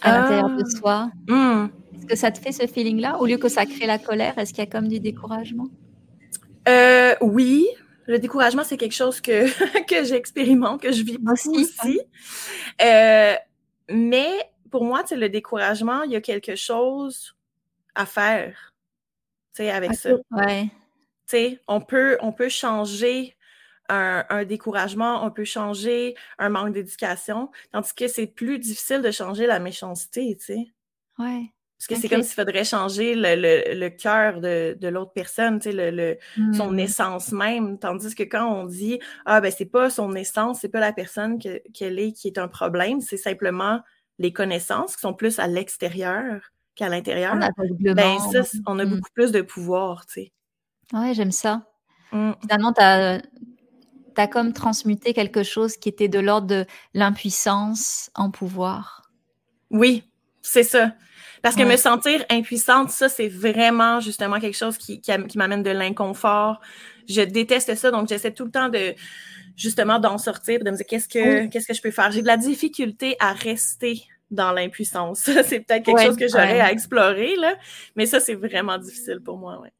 à 0.00 0.18
l'intérieur 0.18 0.50
de 0.50 0.64
ah. 0.64 0.78
soi. 0.78 1.10
Mmh. 1.28 1.66
Est-ce 1.94 2.06
que 2.06 2.16
ça 2.16 2.30
te 2.30 2.38
fait 2.38 2.52
ce 2.52 2.66
feeling-là? 2.66 3.18
Au 3.18 3.26
lieu 3.26 3.36
que 3.36 3.48
ça 3.48 3.66
crée 3.66 3.86
la 3.86 3.98
colère, 3.98 4.36
est-ce 4.38 4.52
qu'il 4.52 4.64
y 4.64 4.66
a 4.66 4.70
comme 4.70 4.88
du 4.88 5.00
découragement? 5.00 5.68
Euh, 6.68 7.14
Oui. 7.20 7.66
Le 8.06 8.18
découragement, 8.18 8.64
c'est 8.64 8.76
quelque 8.76 8.94
chose 8.94 9.20
que, 9.20 9.46
que 9.86 10.04
j'expérimente, 10.04 10.82
que 10.82 10.90
je 10.90 11.04
vis 11.04 11.18
beaucoup 11.18 11.54
aussi. 11.54 12.00
Euh, 12.82 13.34
mais 13.88 14.30
pour 14.70 14.84
moi, 14.84 15.04
le 15.12 15.28
découragement, 15.28 16.02
il 16.02 16.10
y 16.10 16.16
a 16.16 16.20
quelque 16.20 16.56
chose 16.56 17.36
à 17.94 18.06
faire 18.06 18.72
avec 19.58 19.94
ça. 19.94 20.10
Ouais. 20.30 20.68
On 21.68 21.80
peut, 21.80 22.18
on 22.20 22.32
peut 22.32 22.48
changer 22.48 23.36
un, 23.88 24.24
un, 24.28 24.44
découragement, 24.44 25.24
on 25.24 25.30
peut 25.30 25.44
changer 25.44 26.14
un 26.38 26.48
manque 26.48 26.72
d'éducation, 26.72 27.50
tandis 27.72 27.94
que 27.94 28.08
c'est 28.08 28.26
plus 28.26 28.58
difficile 28.58 29.02
de 29.02 29.10
changer 29.10 29.46
la 29.46 29.58
méchanceté, 29.58 30.36
tu 30.38 30.44
sais. 30.44 30.66
Ouais. 31.18 31.52
Parce 31.88 31.88
que 31.88 31.94
c'est 31.96 32.08
comme 32.08 32.22
s'il 32.22 32.36
faudrait 32.36 32.64
changer 32.64 33.16
le, 33.16 33.34
le, 33.34 33.74
le 33.74 33.90
cœur 33.90 34.40
de, 34.40 34.78
de 34.80 34.88
l'autre 34.88 35.12
personne, 35.12 35.58
tu 35.58 35.72
sais, 35.72 35.90
le, 35.90 36.16
son 36.52 36.70
mmh. 36.70 36.78
essence 36.78 37.32
même. 37.32 37.78
Tandis 37.80 38.14
que 38.14 38.22
quand 38.22 38.46
on 38.46 38.66
dit 38.66 39.00
Ah, 39.26 39.40
ben, 39.40 39.50
c'est 39.50 39.66
pas 39.66 39.90
son 39.90 40.14
essence, 40.14 40.60
c'est 40.60 40.68
pas 40.68 40.78
la 40.78 40.92
personne 40.92 41.40
qu'elle 41.40 41.98
est 41.98 42.12
qui 42.12 42.28
est 42.28 42.38
un 42.38 42.46
problème, 42.46 43.00
c'est 43.00 43.16
simplement 43.16 43.80
les 44.20 44.32
connaissances 44.32 44.94
qui 44.94 45.00
sont 45.00 45.14
plus 45.14 45.40
à 45.40 45.48
l'extérieur 45.48 46.52
qu'à 46.76 46.88
l'intérieur. 46.88 47.36
Ben, 47.36 48.18
ça, 48.30 48.42
on 48.66 48.78
a 48.78 48.84
mmh. 48.84 48.88
beaucoup 48.88 49.10
plus 49.12 49.32
de 49.32 49.42
pouvoir, 49.42 50.06
tu 50.06 50.12
sais. 50.12 50.32
Ouais, 50.92 51.14
j'aime 51.14 51.32
ça. 51.32 51.66
Mmh. 52.12 52.32
Finalement, 52.42 52.72
tu 52.72 52.80
as, 52.80 53.20
as, 54.20 54.26
comme 54.26 54.52
transmuté 54.52 55.14
quelque 55.14 55.42
chose 55.42 55.76
qui 55.76 55.88
était 55.88 56.08
de 56.08 56.18
l'ordre 56.18 56.46
de 56.46 56.66
l'impuissance 56.94 58.10
en 58.14 58.30
pouvoir? 58.30 59.10
Oui, 59.70 60.04
c'est 60.42 60.62
ça. 60.62 60.92
Parce 61.42 61.56
que 61.56 61.64
me 61.64 61.76
sentir 61.76 62.24
impuissante, 62.30 62.90
ça, 62.90 63.08
c'est 63.08 63.28
vraiment 63.28 63.98
justement 63.98 64.38
quelque 64.38 64.56
chose 64.56 64.78
qui, 64.78 65.00
qui, 65.00 65.12
m'amène 65.36 65.64
de 65.64 65.70
l'inconfort. 65.70 66.60
Je 67.08 67.22
déteste 67.22 67.74
ça, 67.74 67.90
donc 67.90 68.08
j'essaie 68.08 68.32
tout 68.32 68.44
le 68.44 68.52
temps 68.52 68.68
de 68.68 68.94
justement 69.56 69.98
d'en 69.98 70.18
sortir, 70.18 70.62
de 70.62 70.70
me 70.70 70.76
dire 70.76 70.86
qu'est-ce 70.86 71.08
que 71.08 71.46
qu'est-ce 71.46 71.66
que 71.66 71.74
je 71.74 71.82
peux 71.82 71.90
faire? 71.90 72.12
J'ai 72.12 72.22
de 72.22 72.28
la 72.28 72.36
difficulté 72.36 73.16
à 73.18 73.32
rester 73.32 74.04
dans 74.30 74.52
l'impuissance. 74.52 75.18
c'est 75.44 75.60
peut-être 75.60 75.84
quelque 75.84 76.02
chose 76.02 76.16
que 76.16 76.28
j'aurais 76.28 76.60
à 76.60 76.70
explorer, 76.70 77.34
là, 77.36 77.56
mais 77.96 78.06
ça, 78.06 78.20
c'est 78.20 78.36
vraiment 78.36 78.78
difficile 78.78 79.20
pour 79.24 79.36
moi. 79.36 79.60
Ouais. 79.60 79.72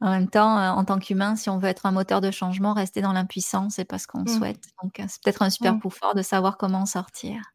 En 0.00 0.10
même 0.10 0.28
temps, 0.28 0.58
euh, 0.58 0.70
en 0.70 0.84
tant 0.84 0.98
qu'humain, 0.98 1.36
si 1.36 1.50
on 1.50 1.58
veut 1.58 1.68
être 1.68 1.84
un 1.84 1.92
moteur 1.92 2.20
de 2.20 2.30
changement, 2.30 2.72
rester 2.72 3.02
dans 3.02 3.12
l'impuissance, 3.12 3.74
c'est 3.74 3.84
pas 3.84 3.98
ce 3.98 4.06
qu'on 4.06 4.22
mmh. 4.22 4.28
souhaite. 4.28 4.64
Donc, 4.82 4.98
euh, 4.98 5.04
c'est 5.08 5.22
peut-être 5.22 5.42
un 5.42 5.50
super 5.50 5.74
mmh. 5.74 5.80
pouvoir 5.80 6.14
de 6.14 6.22
savoir 6.22 6.56
comment 6.56 6.80
en 6.80 6.86
sortir. 6.86 7.52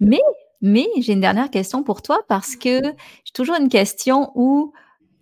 Mais 0.00 0.20
mais 0.60 0.86
j'ai 0.98 1.12
une 1.12 1.20
dernière 1.20 1.50
question 1.50 1.82
pour 1.82 2.00
toi 2.00 2.20
parce 2.26 2.56
que 2.56 2.80
j'ai 2.80 3.32
toujours 3.34 3.56
une 3.56 3.68
question 3.68 4.30
où 4.34 4.72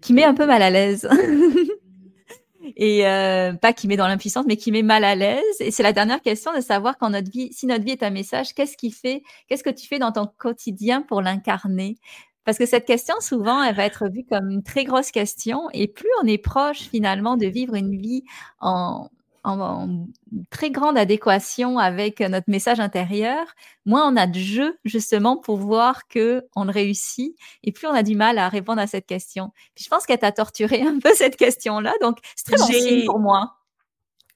qui 0.00 0.12
met 0.12 0.24
un 0.24 0.34
peu 0.34 0.46
mal 0.46 0.62
à 0.62 0.70
l'aise. 0.70 1.08
et 2.76 3.06
euh, 3.06 3.52
pas 3.54 3.72
qui 3.72 3.88
met 3.88 3.96
dans 3.96 4.06
l'impuissance, 4.06 4.44
mais 4.46 4.56
qui 4.56 4.70
met 4.72 4.82
mal 4.82 5.04
à 5.04 5.14
l'aise. 5.14 5.42
Et 5.60 5.70
c'est 5.70 5.82
la 5.82 5.92
dernière 5.92 6.22
question 6.22 6.54
de 6.54 6.60
savoir 6.60 6.96
quand 6.96 7.10
notre 7.10 7.30
vie, 7.30 7.52
si 7.52 7.66
notre 7.66 7.84
vie 7.84 7.92
est 7.92 8.02
un 8.02 8.10
message, 8.10 8.54
qu'est-ce 8.54 8.76
qui 8.76 8.90
fait, 8.90 9.22
qu'est-ce 9.48 9.64
que 9.64 9.70
tu 9.70 9.86
fais 9.86 9.98
dans 9.98 10.12
ton 10.12 10.28
quotidien 10.38 11.02
pour 11.02 11.22
l'incarner? 11.22 11.96
Parce 12.44 12.58
que 12.58 12.66
cette 12.66 12.86
question, 12.86 13.14
souvent, 13.20 13.62
elle 13.62 13.74
va 13.74 13.84
être 13.84 14.08
vue 14.08 14.24
comme 14.28 14.50
une 14.50 14.62
très 14.62 14.84
grosse 14.84 15.10
question. 15.10 15.68
Et 15.72 15.88
plus 15.88 16.08
on 16.22 16.26
est 16.26 16.38
proche 16.38 16.80
finalement 16.80 17.36
de 17.36 17.46
vivre 17.46 17.74
une 17.74 17.96
vie 17.96 18.24
en, 18.60 19.08
en, 19.44 20.06
très 20.50 20.70
grande 20.70 20.96
adéquation 20.96 21.78
avec 21.78 22.20
notre 22.20 22.48
message 22.48 22.80
intérieur, 22.80 23.44
moins 23.86 24.10
on 24.10 24.16
a 24.16 24.26
de 24.26 24.38
jeu 24.38 24.78
justement 24.84 25.36
pour 25.36 25.56
voir 25.56 26.06
que 26.08 26.46
on 26.54 26.64
le 26.64 26.70
réussit 26.70 27.36
et 27.64 27.72
plus 27.72 27.86
on 27.86 27.92
a 27.92 28.02
du 28.02 28.16
mal 28.16 28.38
à 28.38 28.48
répondre 28.48 28.80
à 28.80 28.86
cette 28.86 29.06
question. 29.06 29.50
Puis 29.74 29.84
je 29.84 29.88
pense 29.88 30.06
qu'elle 30.06 30.18
t'a 30.18 30.32
torturé 30.32 30.82
un 30.86 30.98
peu 30.98 31.10
cette 31.14 31.36
question-là, 31.36 31.92
donc 32.00 32.18
c'est 32.36 32.54
très 32.54 32.56
bon 32.56 33.06
pour 33.06 33.18
moi. 33.18 33.61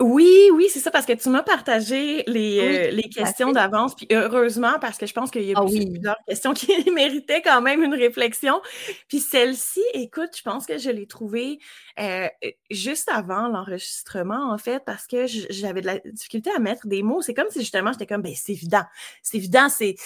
Oui, 0.03 0.51
oui, 0.53 0.67
c'est 0.71 0.81
ça, 0.81 0.91
parce 0.91 1.07
que 1.07 1.15
tu 1.15 1.31
m'as 1.31 1.43
partagé 1.43 2.23
les, 2.27 2.61
euh, 2.61 2.91
les 2.91 3.09
questions 3.09 3.51
d'avance, 3.53 3.95
puis 3.95 4.07
heureusement, 4.13 4.79
parce 4.79 4.99
que 4.99 5.07
je 5.07 5.15
pense 5.15 5.31
qu'il 5.31 5.45
y 5.45 5.55
a 5.55 5.59
ah 5.59 5.65
plusieurs 5.65 6.17
questions 6.29 6.53
qui 6.53 6.67
méritaient 6.93 7.41
quand 7.41 7.63
même 7.63 7.83
une 7.83 7.95
réflexion. 7.95 8.61
Puis 9.09 9.21
celle-ci, 9.21 9.81
écoute, 9.95 10.37
je 10.37 10.43
pense 10.43 10.67
que 10.67 10.77
je 10.77 10.91
l'ai 10.91 11.07
trouvée 11.07 11.61
euh, 11.99 12.29
juste 12.71 13.09
avant 13.11 13.49
l'enregistrement, 13.49 14.53
en 14.53 14.59
fait, 14.59 14.85
parce 14.85 15.07
que 15.07 15.25
j'avais 15.27 15.81
de 15.81 15.87
la 15.87 15.99
difficulté 16.01 16.51
à 16.55 16.59
mettre 16.59 16.87
des 16.87 17.03
mots. 17.03 17.23
C'est 17.23 17.33
comme 17.33 17.49
si 17.49 17.61
justement, 17.61 17.93
j'étais 17.93 18.07
comme, 18.07 18.21
ben 18.21 18.35
c'est 18.37 18.53
évident, 18.53 18.85
c'est 19.23 19.39
évident, 19.39 19.71
c'est 19.71 19.97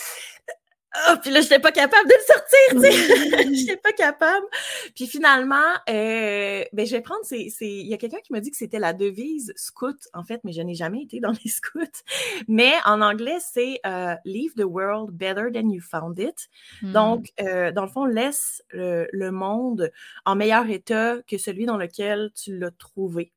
oh, 1.08 1.14
puis 1.22 1.30
là, 1.30 1.40
je 1.40 1.46
n'étais 1.46 1.58
pas 1.58 1.72
capable 1.72 2.08
de 2.08 2.14
le 2.14 2.24
sortir, 2.26 2.70
tu 2.70 2.80
sais. 2.80 3.44
je 3.54 3.60
n'étais 3.60 3.76
pas 3.76 3.92
capable. 3.92 4.46
Puis 4.94 5.06
finalement, 5.06 5.56
euh, 5.88 6.64
ben, 6.72 6.86
je 6.86 6.92
vais 6.92 7.00
prendre, 7.00 7.20
c'est, 7.24 7.48
il 7.60 7.86
y 7.86 7.94
a 7.94 7.96
quelqu'un 7.96 8.20
qui 8.22 8.32
m'a 8.32 8.40
dit 8.40 8.50
que 8.50 8.56
c'était 8.56 8.78
la 8.78 8.92
devise 8.92 9.52
scout, 9.56 9.98
en 10.14 10.24
fait, 10.24 10.40
mais 10.44 10.52
je 10.52 10.62
n'ai 10.62 10.74
jamais 10.74 11.02
été 11.02 11.20
dans 11.20 11.32
les 11.44 11.50
scouts. 11.50 12.02
Mais 12.48 12.72
en 12.84 13.00
anglais, 13.00 13.38
c'est 13.40 13.80
euh, 13.86 14.14
Leave 14.24 14.54
the 14.56 14.64
world 14.64 15.10
better 15.10 15.50
than 15.52 15.70
you 15.70 15.80
found 15.80 16.18
it. 16.18 16.48
Hmm. 16.82 16.92
Donc, 16.92 17.32
euh, 17.40 17.72
dans 17.72 17.82
le 17.82 17.90
fond, 17.90 18.04
laisse 18.04 18.62
le, 18.70 19.08
le, 19.12 19.30
monde 19.30 19.90
en 20.24 20.34
meilleur 20.34 20.68
état 20.68 21.18
que 21.26 21.38
celui 21.38 21.64
dans 21.64 21.76
lequel 21.76 22.30
tu 22.34 22.58
l'as 22.58 22.72
trouvé. 22.72 23.32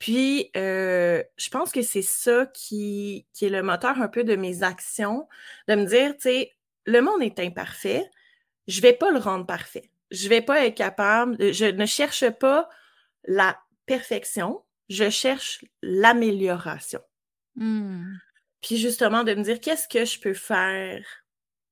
Puis, 0.00 0.50
euh, 0.56 1.22
je 1.36 1.50
pense 1.50 1.72
que 1.72 1.82
c'est 1.82 2.02
ça 2.02 2.46
qui, 2.46 3.26
qui 3.34 3.44
est 3.44 3.50
le 3.50 3.62
moteur 3.62 4.00
un 4.00 4.08
peu 4.08 4.24
de 4.24 4.34
mes 4.34 4.62
actions, 4.62 5.28
de 5.68 5.74
me 5.74 5.84
dire, 5.84 6.14
tu 6.14 6.22
sais, 6.22 6.52
le 6.84 7.00
monde 7.00 7.22
est 7.22 7.38
imparfait, 7.38 8.10
je 8.66 8.80
vais 8.80 8.92
pas 8.92 9.10
le 9.10 9.18
rendre 9.18 9.46
parfait. 9.46 9.90
Je 10.10 10.28
vais 10.28 10.42
pas 10.42 10.66
être 10.66 10.76
capable, 10.76 11.52
je 11.52 11.66
ne 11.66 11.86
cherche 11.86 12.28
pas 12.30 12.68
la 13.24 13.58
perfection, 13.86 14.64
je 14.88 15.08
cherche 15.08 15.64
l'amélioration. 15.82 17.00
Mmh. 17.56 18.14
Puis 18.60 18.76
justement, 18.76 19.24
de 19.24 19.34
me 19.34 19.42
dire 19.42 19.60
qu'est-ce 19.60 19.88
que 19.88 20.04
je 20.04 20.20
peux 20.20 20.34
faire 20.34 21.04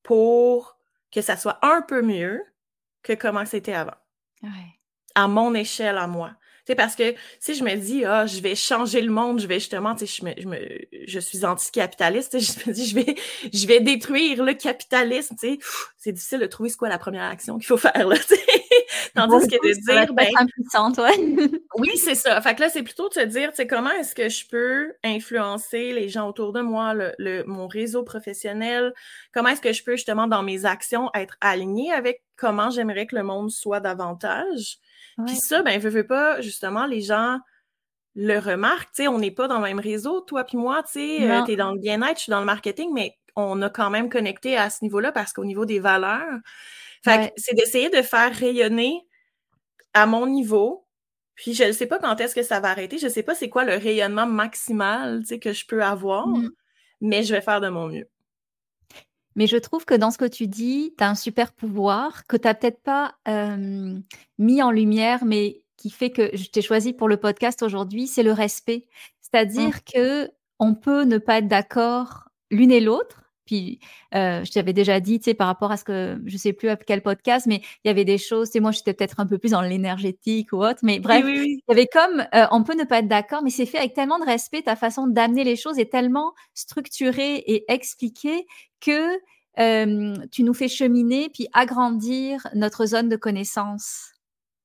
pour 0.03 0.79
que 1.11 1.21
ça 1.21 1.37
soit 1.37 1.59
un 1.62 1.83
peu 1.83 2.03
mieux 2.03 2.42
que 3.03 3.12
comment 3.12 3.44
c'était 3.44 3.75
avant? 3.75 3.97
À 5.14 5.27
mon 5.27 5.55
échelle, 5.55 5.99
à 5.99 6.07
moi 6.07 6.37
parce 6.74 6.94
que 6.94 7.14
si 7.40 7.54
je 7.54 7.64
me 7.64 7.74
dis, 7.74 8.04
ah, 8.04 8.26
je 8.26 8.40
vais 8.40 8.54
changer 8.54 9.00
le 9.00 9.11
monde, 9.11 9.40
je 9.40 9.46
vais 9.46 9.59
justement, 9.59 9.94
tu 9.94 10.07
sais, 10.07 10.22
je, 10.22 10.48
me, 10.48 10.59
je, 11.07 11.18
suis 11.20 11.44
anticapitaliste, 11.44 12.38
je 12.40 12.68
me 12.68 12.74
dis, 12.74 12.87
je 12.87 12.94
vais, 12.94 13.14
je 13.52 13.66
vais 13.66 13.81
détruire 13.81 14.44
le 14.44 14.54
capitalisme, 14.54 15.35
tu 15.38 15.54
sais, 15.54 15.59
c'est 15.96 16.12
difficile 16.12 16.40
de 16.40 16.46
trouver 16.46 16.68
ce 16.68 16.76
quoi 16.76 16.88
la 16.88 16.98
première 16.98 17.24
action 17.24 17.59
qu'il 17.59 17.66
faut 17.66 17.76
faire, 17.78 18.07
là, 18.07 18.16
tu 18.16 18.35
sais. 18.35 18.42
Tandis 19.14 19.46
que 19.48 19.57
de 19.57 19.72
dire, 19.74 20.14
ben, 20.14 20.28
oui, 21.78 21.96
c'est 21.96 22.14
ça. 22.14 22.40
Fait 22.40 22.54
que 22.54 22.61
là, 22.61 22.68
c'est 22.68 22.83
plutôt 22.83 23.09
de 23.09 23.14
se 23.14 23.20
dire, 23.20 23.50
tu 23.50 23.57
sais, 23.57 23.66
comment 23.66 23.90
est-ce 23.90 24.14
que 24.14 24.28
je 24.28 24.46
peux 24.48 24.92
influencer 25.04 25.92
les 25.92 26.09
gens 26.09 26.28
autour 26.28 26.52
de 26.52 26.61
moi, 26.61 26.94
le, 26.94 27.44
mon 27.46 27.66
réseau 27.66 28.02
professionnel, 28.02 28.92
comment 29.33 29.48
est-ce 29.48 29.61
que 29.61 29.72
je 29.72 29.83
peux 29.83 29.96
justement 29.96 30.26
dans 30.26 30.42
mes 30.42 30.64
actions 30.64 31.11
être 31.14 31.37
aligné 31.40 31.92
avec 31.92 32.22
comment 32.37 32.70
j'aimerais 32.70 33.07
que 33.07 33.16
le 33.16 33.22
monde 33.22 33.50
soit 33.50 33.81
davantage? 33.81 34.78
Puis 35.26 35.37
ça, 35.37 35.62
ben, 35.62 35.81
veux, 35.81 35.90
veux 35.90 36.07
pas, 36.07 36.40
justement, 36.40 36.87
les 36.87 37.00
gens 37.00 37.38
le 38.14 38.38
remarquent. 38.38 38.92
Tu 38.94 39.02
sais, 39.02 39.09
on 39.09 39.18
n'est 39.18 39.31
pas 39.31 39.48
dans 39.48 39.59
le 39.59 39.64
même 39.64 39.81
réseau, 39.81 40.20
toi 40.20 40.44
puis 40.44 40.59
moi, 40.59 40.83
tu 40.83 40.92
sais, 40.92 41.31
euh, 41.31 41.44
es 41.44 41.57
dans 41.57 41.72
le 41.72 41.78
bien-être, 41.78 42.16
je 42.16 42.22
suis 42.24 42.31
dans 42.31 42.40
le 42.40 42.46
marketing, 42.46 42.90
mais 42.92 43.16
on 43.37 43.62
a 43.62 43.70
quand 43.70 43.90
même 43.90 44.09
connecté 44.09 44.57
à 44.57 44.70
ce 44.70 44.83
niveau-là 44.83 45.12
parce 45.12 45.33
qu'au 45.33 45.44
niveau 45.44 45.64
des 45.64 45.78
valeurs, 45.78 46.38
fait 47.04 47.33
c'est 47.37 47.54
d'essayer 47.54 47.90
de 47.90 48.02
faire 48.02 48.35
rayonner 48.35 49.07
à 49.94 50.07
mon 50.07 50.26
niveau. 50.26 50.87
Puis 51.37 51.54
je 51.54 51.64
ne 51.64 51.72
sais 51.72 51.87
pas 51.87 52.00
quand 52.00 52.20
est-ce 52.20 52.35
que 52.35 52.42
ça 52.42 52.59
va 52.59 52.70
arrêter. 52.70 52.98
Je 52.98 53.07
ne 53.07 53.12
sais 53.12 53.22
pas 53.22 53.37
c'est 53.37 53.48
quoi 53.48 53.64
le 53.64 53.74
rayonnement 53.74 54.26
maximal, 54.26 55.20
tu 55.20 55.26
sais, 55.26 55.38
que 55.38 55.52
je 55.52 55.64
peux 55.66 55.85
avoir, 55.85 56.26
mmh. 56.26 56.50
mais 57.00 57.22
je 57.22 57.35
vais 57.35 57.40
faire 57.40 57.61
de 57.61 57.68
mon 57.68 57.87
mieux. 57.87 58.09
Mais 59.38 59.46
je 59.46 59.57
trouve 59.57 59.85
que 59.85 59.94
dans 59.94 60.11
ce 60.11 60.18
que 60.18 60.24
tu 60.24 60.48
dis, 60.48 60.94
tu 60.98 61.05
as 61.05 61.09
un 61.09 61.14
super 61.14 61.53
pouvoir 61.53 62.27
que 62.27 62.37
tu 62.37 62.48
n'as 62.48 62.55
peut-être 62.55 62.83
pas 62.83 63.14
mis 64.37 64.62
en 64.62 64.72
lumière, 64.72 65.24
mais 65.24 65.62
qui 65.77 65.90
fait 65.90 66.11
que 66.11 66.37
je 66.37 66.51
t'ai 66.51 66.61
choisi 66.61 66.92
pour 66.92 67.07
le 67.09 67.18
podcast 67.18 67.62
aujourd'hui, 67.62 68.09
c'est 68.09 68.24
le 68.24 68.33
respect. 68.33 68.88
C'est-à-dire 69.20 69.77
mmh. 69.77 69.92
que 69.94 70.31
on 70.59 70.74
peut 70.74 71.05
ne 71.05 71.18
pas 71.18 71.38
être 71.38 71.46
d'accord 71.46 72.31
l'une 72.51 72.72
et 72.72 72.81
l'autre, 72.81 73.28
puis, 73.48 73.80
euh, 74.14 74.44
je 74.44 74.52
t'avais 74.52 74.74
déjà 74.74 75.00
dit, 75.00 75.18
tu 75.20 75.24
sais, 75.24 75.34
par 75.34 75.46
rapport 75.46 75.72
à 75.72 75.78
ce 75.78 75.84
que, 75.84 76.20
je 76.26 76.37
sais 76.37 76.52
plus 76.52 76.68
à 76.68 76.76
quel 76.76 77.00
podcast, 77.00 77.46
mais 77.46 77.62
il 77.82 77.88
y 77.88 77.90
avait 77.90 78.04
des 78.04 78.18
choses, 78.18 78.48
tu 78.48 78.52
sais, 78.52 78.61
moi, 78.61 78.72
j'étais 78.72 78.92
peut-être 78.92 79.20
un 79.20 79.26
peu 79.26 79.38
plus 79.38 79.52
dans 79.52 79.62
l'énergétique 79.62 80.52
ou 80.52 80.62
autre, 80.62 80.80
mais 80.82 81.00
bref, 81.00 81.24
il 81.26 81.54
y 81.66 81.72
avait 81.72 81.87
comme, 81.87 82.26
euh, 82.34 82.46
on 82.50 82.62
peut 82.62 82.74
ne 82.74 82.84
pas 82.84 82.98
être 82.98 83.08
d'accord, 83.08 83.42
mais 83.42 83.48
c'est 83.48 83.64
fait 83.64 83.78
avec 83.78 83.94
tellement 83.94 84.18
de 84.18 84.26
respect, 84.26 84.61
ta 84.61 84.76
façon 84.76 85.06
d'amener 85.06 85.44
les 85.44 85.56
choses 85.56 85.78
est 85.78 85.90
tellement 85.90 86.34
structurée 86.52 87.37
et 87.37 87.64
expliquée 87.72 88.46
que 88.82 89.16
euh, 89.58 90.14
tu 90.30 90.42
nous 90.42 90.54
fais 90.54 90.68
cheminer 90.68 91.30
puis 91.32 91.48
agrandir 91.54 92.46
notre 92.54 92.84
zone 92.84 93.08
de 93.08 93.16
connaissance. 93.16 94.12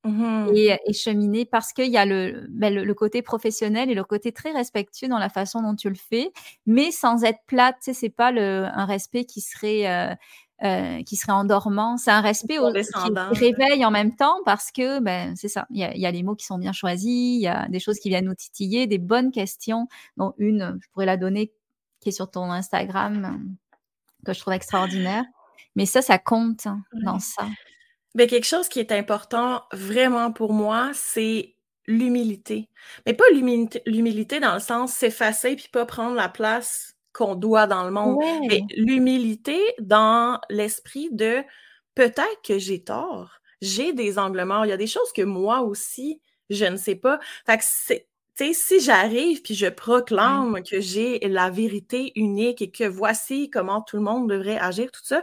Mmh 0.04 0.50
et, 0.54 0.92
cheminer 0.92 1.46
parce 1.46 1.72
qu'il 1.72 1.90
y 1.90 1.96
a 1.96 2.04
ben, 2.04 2.74
le, 2.74 2.84
le, 2.84 2.94
côté 2.94 3.22
professionnel 3.22 3.90
et 3.90 3.94
le 3.94 4.04
côté 4.04 4.32
très 4.32 4.52
respectueux 4.52 5.08
dans 5.08 5.18
la 5.18 5.30
façon 5.30 5.62
dont 5.62 5.74
tu 5.74 5.88
le 5.88 5.94
fais, 5.94 6.30
mais 6.66 6.90
sans 6.90 7.24
être 7.24 7.40
plate. 7.46 7.76
Tu 7.76 7.84
sais, 7.86 7.94
c'est 7.94 8.10
pas 8.10 8.30
le, 8.30 8.66
un 8.66 8.84
respect 8.84 9.24
qui 9.24 9.40
serait 9.40 9.88
euh, 9.88 10.14
euh, 10.62 11.02
qui 11.02 11.16
serait 11.16 11.32
endormant. 11.32 11.96
C'est 11.96 12.10
un 12.10 12.20
respect 12.20 12.58
au, 12.58 12.70
qui 12.72 12.82
réveille 13.32 13.84
en 13.84 13.90
même 13.90 14.14
temps 14.14 14.36
parce 14.44 14.70
que 14.70 15.00
ben 15.00 15.34
c'est 15.36 15.48
ça. 15.48 15.66
Il 15.70 15.78
y, 15.78 15.84
a, 15.84 15.96
y, 15.96 16.06
a, 16.06 16.10
les 16.10 16.22
mots 16.22 16.36
qui 16.36 16.44
sont 16.44 16.58
bien 16.58 16.72
choisis, 16.72 17.36
il 17.36 17.40
y 17.40 17.48
a 17.48 17.66
des 17.68 17.80
choses 17.80 17.98
qui 17.98 18.10
viennent 18.10 18.26
nous 18.26 18.34
titiller, 18.34 18.86
des 18.86 18.98
bonnes 18.98 19.30
questions. 19.30 19.88
dont 20.16 20.34
une, 20.38 20.78
je 20.82 20.88
pourrais 20.92 21.06
la 21.06 21.16
donner, 21.16 21.52
qui 22.00 22.10
est 22.10 22.12
sur 22.12 22.30
ton 22.30 22.52
Instagram, 22.52 23.56
que 24.24 24.32
je 24.34 24.40
trouve 24.40 24.52
extraordinaire. 24.52 25.24
Mais 25.76 25.86
ça, 25.86 26.02
ça 26.02 26.18
compte 26.18 26.66
hein, 26.66 26.82
dans 27.02 27.18
ça. 27.18 27.46
Mais 28.14 28.26
quelque 28.26 28.46
chose 28.46 28.68
qui 28.68 28.80
est 28.80 28.92
important 28.92 29.64
vraiment 29.72 30.32
pour 30.32 30.52
moi, 30.52 30.90
c'est 30.94 31.56
l'humilité. 31.86 32.68
Mais 33.06 33.14
pas 33.14 33.24
l'humilité 33.32 34.40
dans 34.40 34.54
le 34.54 34.60
sens 34.60 34.92
s'effacer 34.92 35.56
puis 35.56 35.68
pas 35.72 35.84
prendre 35.86 36.14
la 36.14 36.28
place 36.28 36.96
qu'on 37.12 37.34
doit 37.34 37.66
dans 37.66 37.84
le 37.84 37.90
monde. 37.90 38.22
Mais 38.48 38.62
l'humilité 38.76 39.58
dans 39.80 40.40
l'esprit 40.50 41.08
de 41.12 41.42
peut-être 41.94 42.42
que 42.44 42.58
j'ai 42.58 42.82
tort, 42.82 43.40
j'ai 43.60 43.92
des 43.92 44.18
angles 44.18 44.44
morts, 44.44 44.66
il 44.66 44.70
y 44.70 44.72
a 44.72 44.76
des 44.76 44.86
choses 44.86 45.12
que 45.12 45.22
moi 45.22 45.60
aussi, 45.62 46.20
je 46.50 46.64
ne 46.64 46.76
sais 46.76 46.96
pas. 46.96 47.18
Fait 47.46 47.58
que 47.58 47.64
c'est 47.66 48.08
tu 48.36 48.46
sais, 48.46 48.52
si 48.52 48.80
j'arrive 48.80 49.42
puis 49.42 49.54
je 49.54 49.68
proclame 49.68 50.60
que 50.68 50.80
j'ai 50.80 51.20
la 51.20 51.50
vérité 51.50 52.10
unique 52.16 52.62
et 52.62 52.70
que 52.72 52.82
voici 52.82 53.48
comment 53.48 53.80
tout 53.80 53.96
le 53.96 54.02
monde 54.02 54.28
devrait 54.28 54.58
agir, 54.58 54.90
tout 54.90 55.04
ça, 55.04 55.22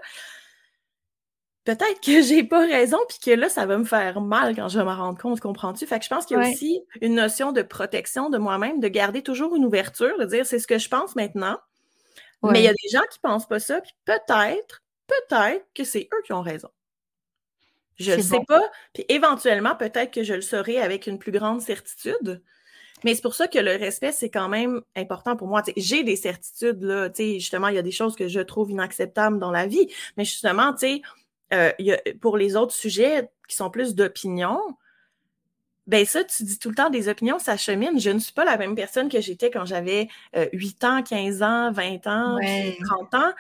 peut-être 1.66 2.02
que 2.02 2.22
j'ai 2.24 2.44
pas 2.44 2.66
raison, 2.66 2.98
puis 3.08 3.20
que 3.20 3.32
là, 3.32 3.50
ça 3.50 3.66
va 3.66 3.78
me 3.78 3.86
faire 3.86 4.22
mal 4.22 4.56
quand 4.56 4.70
je 4.70 4.80
vais 4.80 4.86
m'en 4.86 4.96
rendre 4.96 5.20
compte, 5.20 5.40
comprends-tu? 5.40 5.86
Fait 5.86 6.00
que 6.00 6.06
je 6.06 6.10
pense 6.10 6.26
qu'il 6.26 6.38
y 6.38 6.40
a 6.40 6.50
aussi 6.50 6.82
une 7.02 7.16
notion 7.16 7.52
de 7.52 7.62
protection 7.62 8.30
de 8.30 8.38
moi-même, 8.38 8.80
de 8.80 8.88
garder 8.88 9.22
toujours 9.22 9.56
une 9.56 9.66
ouverture, 9.66 10.18
de 10.20 10.26
dire 10.26 10.46
c'est 10.46 10.60
ce 10.60 10.68
que 10.68 10.78
je 10.78 10.90
pense 10.90 11.16
maintenant. 11.16 11.58
Mais 12.44 12.62
il 12.62 12.64
y 12.64 12.68
a 12.68 12.74
des 12.74 12.90
gens 12.92 13.04
qui 13.12 13.20
pensent 13.20 13.48
pas 13.48 13.60
ça, 13.60 13.82
puis 13.82 13.92
peut-être, 14.06 14.82
peut-être 15.08 15.66
que 15.76 15.84
c'est 15.84 16.10
eux 16.12 16.22
qui 16.26 16.34
ont 16.34 16.42
raison. 16.42 16.70
Je 17.98 18.14
ne 18.14 18.22
sais 18.22 18.40
pas, 18.48 18.64
puis 18.94 19.06
éventuellement, 19.10 19.76
peut-être 19.76 20.12
que 20.12 20.24
je 20.24 20.34
le 20.34 20.42
saurai 20.42 20.80
avec 20.80 21.06
une 21.06 21.20
plus 21.20 21.32
grande 21.32 21.62
certitude. 21.62 22.42
Mais 23.04 23.16
c'est 23.16 23.22
pour 23.22 23.36
ça 23.36 23.48
que 23.48 23.60
le 23.60 23.76
respect, 23.76 24.12
c'est 24.12 24.30
quand 24.30 24.50
même 24.50 24.82
important 24.96 25.36
pour 25.36 25.48
moi. 25.48 25.64
J'ai 25.76 26.04
des 26.04 26.16
certitudes, 26.16 26.82
là. 26.84 27.10
Justement, 27.16 27.68
il 27.68 27.76
y 27.76 27.80
a 27.80 27.84
des 27.84 27.92
choses 27.92 28.16
que 28.16 28.28
je 28.28 28.40
trouve 28.40 28.72
inacceptables 28.72 29.40
dans 29.40 29.52
la 29.52 29.66
vie. 29.66 29.88
Mais 30.18 30.26
justement, 30.26 30.74
tu 30.74 30.80
sais, 30.80 31.02
euh, 31.54 31.72
pour 32.22 32.38
les 32.38 32.56
autres 32.56 32.74
sujets 32.74 33.30
qui 33.48 33.56
sont 33.56 33.70
plus 33.70 33.96
d'opinion, 33.96 34.60
ben 35.88 36.06
ça, 36.06 36.24
tu 36.24 36.44
dis 36.44 36.60
tout 36.60 36.70
le 36.70 36.76
temps 36.76 36.90
des 36.90 37.10
opinions, 37.10 37.40
ça 37.40 37.58
chemine. 37.58 38.00
Je 38.00 38.12
ne 38.12 38.20
suis 38.20 38.34
pas 38.34 38.46
la 38.46 38.58
même 38.58 38.76
personne 38.76 39.10
que 39.10 39.20
j'étais 39.20 39.50
quand 39.50 39.66
j'avais 39.66 40.08
8 40.54 40.84
euh, 40.84 40.88
ans, 40.88 41.04
15 41.04 41.42
ans, 41.44 41.72
20 41.72 42.08
ans, 42.08 42.38
30 42.86 43.14
ans. 43.16 43.32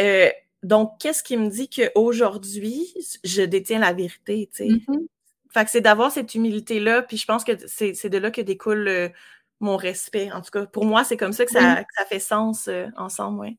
Euh, 0.00 0.30
donc, 0.62 0.98
qu'est-ce 0.98 1.22
qui 1.22 1.36
me 1.36 1.48
dit 1.48 1.68
qu'aujourd'hui, 1.68 2.92
je 3.22 3.42
détiens 3.42 3.78
la 3.78 3.92
vérité, 3.92 4.50
tu 4.52 4.64
sais? 4.64 4.68
Mm-hmm. 4.68 5.06
Fait 5.50 5.64
que 5.64 5.70
c'est 5.70 5.80
d'avoir 5.80 6.10
cette 6.10 6.34
humilité-là, 6.34 7.02
puis 7.02 7.16
je 7.16 7.26
pense 7.26 7.44
que 7.44 7.52
c'est 7.66 8.08
de 8.08 8.18
là 8.18 8.30
que 8.30 8.40
découle 8.40 9.12
mon 9.60 9.76
respect. 9.76 10.30
En 10.32 10.40
tout 10.42 10.50
cas, 10.50 10.66
pour 10.66 10.84
moi, 10.84 11.04
c'est 11.04 11.16
comme 11.16 11.32
ça 11.32 11.44
que 11.44 11.52
ça, 11.52 11.84
ça 11.96 12.04
fait 12.04 12.18
sens 12.18 12.68
ensemble, 12.96 13.38
ouais 13.40 13.56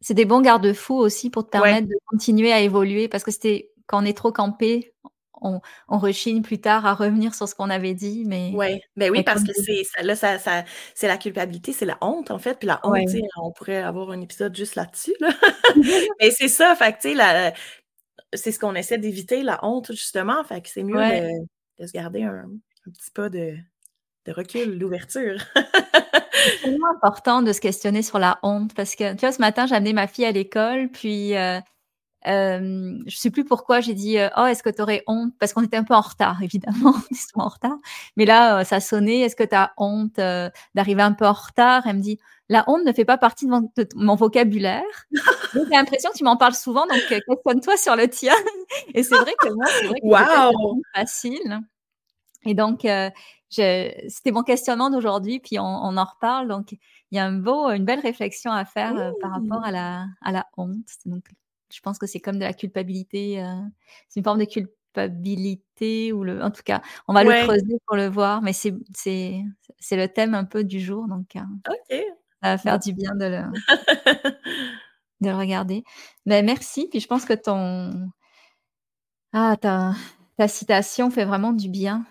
c'est 0.00 0.14
des 0.14 0.24
bons 0.24 0.40
garde-fous 0.40 0.96
aussi 0.96 1.30
pour 1.30 1.44
te 1.44 1.50
permettre 1.50 1.88
de 1.88 1.96
continuer 2.06 2.52
à 2.52 2.60
évoluer 2.60 3.08
parce 3.08 3.24
que 3.24 3.30
c'était 3.30 3.70
quand 3.86 4.02
on 4.02 4.06
est 4.06 4.16
trop 4.16 4.32
campé, 4.32 4.92
on, 5.40 5.60
on, 5.88 5.98
rechigne 5.98 6.42
plus 6.42 6.60
tard 6.60 6.86
à 6.86 6.94
revenir 6.94 7.34
sur 7.34 7.48
ce 7.48 7.54
qu'on 7.54 7.70
avait 7.70 7.94
dit. 7.94 8.24
Mais 8.26 8.52
ouais, 8.54 8.80
ben 8.96 9.10
oui, 9.10 9.22
parce 9.22 9.44
que 9.44 9.52
c'est 9.52 9.84
là, 10.02 10.16
ça, 10.16 10.38
ça 10.38 10.64
c'est 10.94 11.08
la 11.08 11.18
culpabilité, 11.18 11.72
c'est 11.72 11.84
la 11.84 11.98
honte 12.00 12.30
en 12.30 12.38
fait. 12.38 12.58
Puis 12.58 12.66
la 12.66 12.80
honte, 12.82 13.08
on 13.36 13.52
pourrait 13.52 13.82
avoir 13.82 14.10
un 14.10 14.20
épisode 14.20 14.56
juste 14.56 14.74
là-dessus. 14.74 15.14
mais 16.20 16.30
c'est 16.30 16.48
ça, 16.48 16.74
fait 16.74 16.98
tu 16.98 17.14
sais, 17.14 17.52
c'est 18.32 18.52
ce 18.52 18.58
qu'on 18.58 18.74
essaie 18.74 18.98
d'éviter, 18.98 19.42
la 19.42 19.64
honte, 19.64 19.92
justement. 19.92 20.42
Fait 20.44 20.60
que 20.60 20.68
c'est 20.68 20.82
mieux 20.82 20.96
de, 21.78 21.86
se 21.86 21.92
garder 21.92 22.22
un, 22.22 22.48
petit 22.84 23.10
peu 23.12 23.30
de, 23.30 23.56
de 24.26 24.32
recul, 24.32 24.78
d'ouverture. 24.78 25.38
c'est 26.46 26.62
tellement 26.62 26.90
important 26.94 27.42
de 27.42 27.52
se 27.52 27.60
questionner 27.60 28.02
sur 28.02 28.18
la 28.18 28.38
honte 28.42 28.74
parce 28.74 28.94
que, 28.94 29.12
tu 29.12 29.20
vois, 29.20 29.32
ce 29.32 29.40
matin, 29.40 29.66
j'ai 29.66 29.74
amené 29.74 29.92
ma 29.92 30.06
fille 30.06 30.24
à 30.24 30.32
l'école, 30.32 30.88
puis 30.88 31.36
euh, 31.36 31.60
euh, 32.26 32.98
je 33.06 33.16
sais 33.16 33.30
plus 33.30 33.44
pourquoi 33.44 33.80
j'ai 33.80 33.94
dit 33.94 34.18
euh, 34.18 34.28
oh 34.36 34.46
est-ce 34.46 34.62
que 34.62 34.70
tu 34.70 34.82
aurais 34.82 35.04
honte? 35.06 35.32
Parce 35.38 35.52
qu'on 35.52 35.62
était 35.62 35.76
un 35.76 35.84
peu 35.84 35.94
en 35.94 36.00
retard 36.00 36.38
évidemment 36.42 36.94
on 37.36 37.42
en 37.42 37.48
retard. 37.48 37.78
Mais 38.16 38.24
là 38.24 38.58
euh, 38.60 38.64
ça 38.64 38.80
sonnait 38.80 39.20
est-ce 39.20 39.36
que 39.36 39.44
tu 39.44 39.54
as 39.54 39.72
honte 39.76 40.16
d'arriver 40.74 41.02
un 41.02 41.12
peu 41.12 41.26
en 41.26 41.32
retard? 41.32 41.86
Elle 41.86 41.96
me 41.96 42.00
dit 42.00 42.18
la 42.48 42.64
honte 42.68 42.84
ne 42.84 42.92
fait 42.92 43.04
pas 43.04 43.18
partie 43.18 43.46
de 43.46 43.52
mon, 43.96 44.14
vocabulaire. 44.14 44.82
J'ai 45.54 45.64
l'impression 45.70 46.10
que 46.10 46.16
tu 46.16 46.24
m'en 46.24 46.36
parles 46.36 46.54
souvent 46.54 46.86
donc 46.86 47.00
questionne-toi 47.08 47.76
sur 47.76 47.96
le 47.96 48.08
tien 48.08 48.34
et 48.94 49.02
c'est 49.02 49.16
vrai 49.16 49.34
que 49.38 49.48
moi 49.48 49.66
c'est 49.66 49.86
vrai 49.86 50.00
que 50.00 50.06
wow. 50.06 50.80
facile. 50.94 51.60
Et 52.44 52.54
donc 52.54 52.86
c'était 53.48 54.32
mon 54.32 54.42
questionnement 54.42 54.90
d'aujourd'hui, 54.90 55.40
puis 55.40 55.58
on, 55.58 55.64
en 55.64 56.04
reparle. 56.04 56.48
Donc, 56.48 56.72
il 56.72 57.16
y 57.16 57.18
a 57.18 57.24
un 57.24 57.32
beau, 57.32 57.70
une 57.70 57.84
belle 57.84 58.00
réflexion 58.00 58.50
à 58.50 58.64
faire 58.64 58.96
euh, 58.96 59.12
par 59.20 59.32
rapport 59.32 59.64
à 59.64 59.70
la, 59.70 60.06
à 60.22 60.32
la 60.32 60.46
honte. 60.56 60.88
Donc, 61.04 61.24
je 61.72 61.80
pense 61.80 61.98
que 61.98 62.06
c'est 62.06 62.20
comme 62.20 62.36
de 62.36 62.44
la 62.44 62.52
culpabilité. 62.52 63.42
Euh, 63.42 63.54
c'est 64.08 64.20
une 64.20 64.24
forme 64.24 64.40
de 64.40 64.44
culpabilité 64.44 66.12
ou 66.12 66.24
le, 66.24 66.42
en 66.42 66.50
tout 66.50 66.62
cas, 66.64 66.82
on 67.06 67.12
va 67.12 67.24
le 67.24 67.44
creuser 67.44 67.78
pour 67.86 67.96
le 67.96 68.08
voir, 68.08 68.42
mais 68.42 68.52
c'est, 68.52 68.72
le 68.72 70.06
thème 70.06 70.34
un 70.34 70.44
peu 70.44 70.64
du 70.64 70.80
jour. 70.80 71.06
Donc, 71.08 71.36
euh, 71.36 71.40
ça 72.42 72.50
va 72.50 72.58
faire 72.58 72.78
du 72.78 72.92
bien 72.92 73.14
de 73.14 73.26
le, 73.26 73.42
de 75.20 75.28
le 75.28 75.36
regarder. 75.36 75.84
Ben, 76.24 76.44
merci. 76.44 76.88
Puis 76.90 77.00
je 77.00 77.06
pense 77.06 77.24
que 77.24 77.34
ton, 77.34 78.10
ah, 79.32 79.56
ta, 79.60 79.94
ta 80.36 80.48
citation 80.48 81.10
fait 81.10 81.24
vraiment 81.24 81.52
du 81.52 81.68
bien 81.68 82.04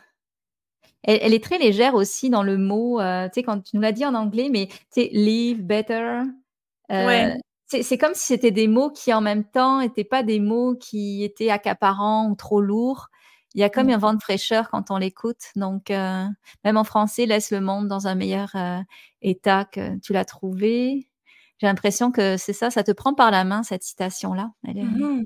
elle, 1.06 1.34
est 1.34 1.44
très 1.44 1.58
légère 1.58 1.96
aussi 1.96 2.30
dans 2.30 2.44
le 2.44 2.58
mot, 2.58 3.00
euh, 3.00 3.28
tu 3.28 3.36
sais, 3.36 3.44
quand 3.44 3.62
tu 3.62 3.76
nous 3.76 3.82
l'as 3.82 3.92
dit 3.92 4.06
en 4.06 4.16
anglais, 4.16 4.50
mais 4.52 4.68
tu 4.68 4.78
sais, 4.92 5.10
live 5.12 5.64
better. 5.64 6.22
Euh, 6.92 7.34
c'est 7.68 7.98
comme 7.98 8.14
si 8.14 8.28
c'était 8.28 8.52
des 8.52 8.68
mots 8.68 8.92
qui 8.92 9.14
en 9.14 9.22
même 9.22 9.44
temps 9.44 9.82
n'étaient 9.82 10.04
pas 10.04 10.24
des 10.24 10.40
mots 10.40 10.76
qui 10.76 11.24
étaient 11.24 11.50
accaparants 11.50 12.30
ou 12.30 12.36
trop 12.36 12.62
lourds. 12.62 13.08
Il 13.54 13.62
y 13.62 13.64
a 13.64 13.70
comme 13.70 13.88
mmh. 13.88 13.92
un 13.92 13.98
vent 13.98 14.14
de 14.14 14.22
fraîcheur 14.22 14.70
quand 14.70 14.92
on 14.92 14.98
l'écoute. 14.98 15.52
Donc, 15.56 15.90
euh, 15.90 16.26
même 16.64 16.78
en 16.78 16.84
français, 16.84 17.26
laisse 17.26 17.52
le 17.52 17.62
monde 17.62 17.88
dans 17.88 18.08
un 18.08 18.16
meilleur 18.16 18.54
état 19.22 19.66
que 19.66 19.98
tu 20.00 20.14
l'as 20.14 20.26
trouvé. 20.26 21.10
J'ai 21.58 21.68
l'impression 21.68 22.12
que 22.12 22.38
c'est 22.38 22.54
ça, 22.54 22.70
ça 22.70 22.84
te 22.84 22.92
prend 22.92 23.14
par 23.14 23.32
la 23.32 23.46
main, 23.46 23.64
cette 23.64 23.84
citation-là. 23.84 24.52
Mmh 24.64 25.24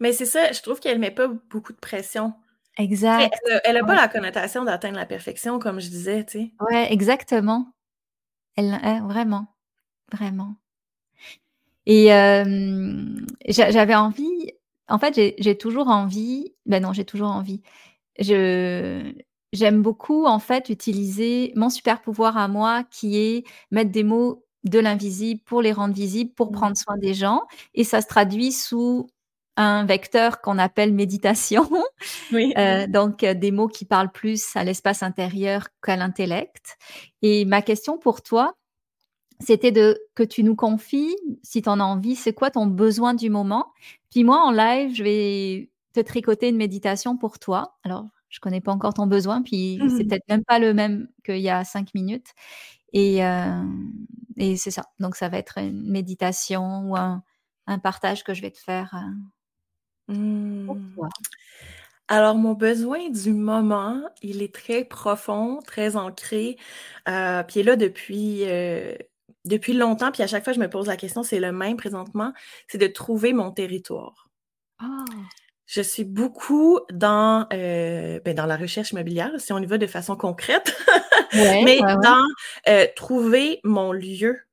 mais 0.00 0.12
c'est 0.12 0.26
ça, 0.26 0.52
je 0.52 0.62
trouve 0.62 0.80
qu'elle 0.80 0.98
met 0.98 1.10
pas 1.10 1.28
beaucoup 1.28 1.72
de 1.72 1.78
pression. 1.78 2.34
Exact. 2.78 3.34
Elle 3.64 3.74
n'a 3.74 3.84
pas 3.84 3.94
la 3.94 4.08
connotation 4.08 4.64
d'atteindre 4.64 4.96
la 4.96 5.06
perfection, 5.06 5.58
comme 5.58 5.80
je 5.80 5.88
disais, 5.88 6.24
tu 6.24 6.38
sais. 6.38 6.52
Ouais, 6.60 6.92
exactement. 6.92 7.72
Elle, 8.56 8.78
vraiment, 9.06 9.46
vraiment. 10.12 10.56
Et 11.86 12.06
j'avais 13.48 13.94
envie, 13.94 14.52
en 14.88 14.98
fait, 14.98 15.34
j'ai 15.38 15.58
toujours 15.58 15.88
envie, 15.88 16.54
ben 16.66 16.82
non, 16.82 16.92
j'ai 16.92 17.04
toujours 17.04 17.30
envie. 17.30 17.62
Je 18.18 19.12
j'aime 19.52 19.80
beaucoup 19.80 20.26
en 20.26 20.38
fait 20.38 20.68
utiliser 20.68 21.52
mon 21.56 21.70
super 21.70 22.02
pouvoir 22.02 22.36
à 22.36 22.48
moi, 22.48 22.84
qui 22.90 23.16
est 23.16 23.44
mettre 23.70 23.90
des 23.90 24.04
mots 24.04 24.44
de 24.64 24.78
l'invisible 24.78 25.40
pour 25.44 25.62
les 25.62 25.72
rendre 25.72 25.94
visibles, 25.94 26.32
pour 26.34 26.48
mmh. 26.50 26.54
prendre 26.54 26.76
soin 26.76 26.98
des 26.98 27.14
gens, 27.14 27.42
et 27.72 27.84
ça 27.84 28.02
se 28.02 28.06
traduit 28.08 28.52
sous 28.52 29.08
un 29.56 29.84
vecteur 29.86 30.40
qu'on 30.40 30.58
appelle 30.58 30.92
méditation. 30.92 31.68
Oui. 32.32 32.52
Euh, 32.58 32.86
donc, 32.86 33.22
euh, 33.24 33.34
des 33.34 33.50
mots 33.52 33.68
qui 33.68 33.84
parlent 33.84 34.10
plus 34.12 34.54
à 34.56 34.64
l'espace 34.64 35.02
intérieur 35.02 35.68
qu'à 35.82 35.96
l'intellect. 35.96 36.76
Et 37.22 37.44
ma 37.44 37.62
question 37.62 37.98
pour 37.98 38.22
toi, 38.22 38.54
c'était 39.40 39.72
de 39.72 40.00
que 40.14 40.22
tu 40.22 40.42
nous 40.44 40.56
confies, 40.56 41.14
si 41.42 41.62
tu 41.62 41.68
en 41.68 41.80
as 41.80 41.84
envie, 41.84 42.16
c'est 42.16 42.32
quoi 42.32 42.50
ton 42.50 42.66
besoin 42.66 43.14
du 43.14 43.30
moment? 43.30 43.66
Puis 44.10 44.24
moi, 44.24 44.42
en 44.44 44.50
live, 44.50 44.94
je 44.94 45.02
vais 45.04 45.70
te 45.94 46.00
tricoter 46.00 46.48
une 46.48 46.56
méditation 46.56 47.16
pour 47.16 47.38
toi. 47.38 47.76
Alors, 47.84 48.06
je 48.28 48.40
connais 48.40 48.60
pas 48.60 48.72
encore 48.72 48.94
ton 48.94 49.06
besoin, 49.06 49.42
puis 49.42 49.78
c'est 49.88 50.04
Mmh. 50.04 50.08
peut-être 50.08 50.28
même 50.28 50.44
pas 50.44 50.58
le 50.58 50.74
même 50.74 51.08
qu'il 51.24 51.38
y 51.38 51.50
a 51.50 51.64
cinq 51.64 51.94
minutes. 51.94 52.28
Et, 52.92 53.24
euh, 53.24 53.62
et 54.36 54.56
c'est 54.56 54.70
ça. 54.70 54.84
Donc, 55.00 55.16
ça 55.16 55.28
va 55.28 55.38
être 55.38 55.58
une 55.58 55.90
méditation 55.90 56.90
ou 56.90 56.96
un, 56.96 57.22
un 57.66 57.78
partage 57.78 58.24
que 58.24 58.34
je 58.34 58.42
vais 58.42 58.50
te 58.50 58.58
faire 58.58 58.94
euh, 58.94 58.98
Mmh. 60.08 60.74
toi. 60.94 61.08
Alors, 62.08 62.36
mon 62.36 62.52
besoin 62.54 63.10
du 63.10 63.32
moment, 63.32 64.00
il 64.22 64.42
est 64.42 64.54
très 64.54 64.84
profond, 64.84 65.58
très 65.66 65.96
ancré, 65.96 66.56
euh, 67.08 67.42
puis 67.42 67.56
il 67.56 67.60
est 67.60 67.64
là 67.64 67.76
depuis, 67.76 68.44
euh, 68.44 68.94
depuis 69.44 69.72
longtemps, 69.72 70.12
puis 70.12 70.22
à 70.22 70.28
chaque 70.28 70.44
fois 70.44 70.52
je 70.52 70.60
me 70.60 70.70
pose 70.70 70.86
la 70.86 70.96
question, 70.96 71.24
c'est 71.24 71.40
le 71.40 71.50
même 71.52 71.76
présentement, 71.76 72.32
c'est 72.68 72.78
de 72.78 72.86
trouver 72.86 73.32
mon 73.32 73.50
territoire. 73.50 74.28
Oh, 74.82 75.04
Je 75.66 75.80
suis 75.82 76.04
beaucoup 76.04 76.78
dans, 76.92 77.48
euh, 77.52 78.20
ben, 78.24 78.34
dans 78.36 78.46
la 78.46 78.56
recherche 78.56 78.92
immobilière, 78.92 79.32
si 79.38 79.52
on 79.52 79.58
y 79.58 79.66
va 79.66 79.78
de 79.78 79.86
façon 79.88 80.16
concrète, 80.16 80.76
ouais, 81.34 81.64
mais 81.64 81.80
ouais, 81.80 81.84
ouais. 81.84 81.96
dans 82.02 82.24
euh, 82.68 82.86
trouver 82.94 83.60
mon 83.64 83.92
lieu 83.92 84.45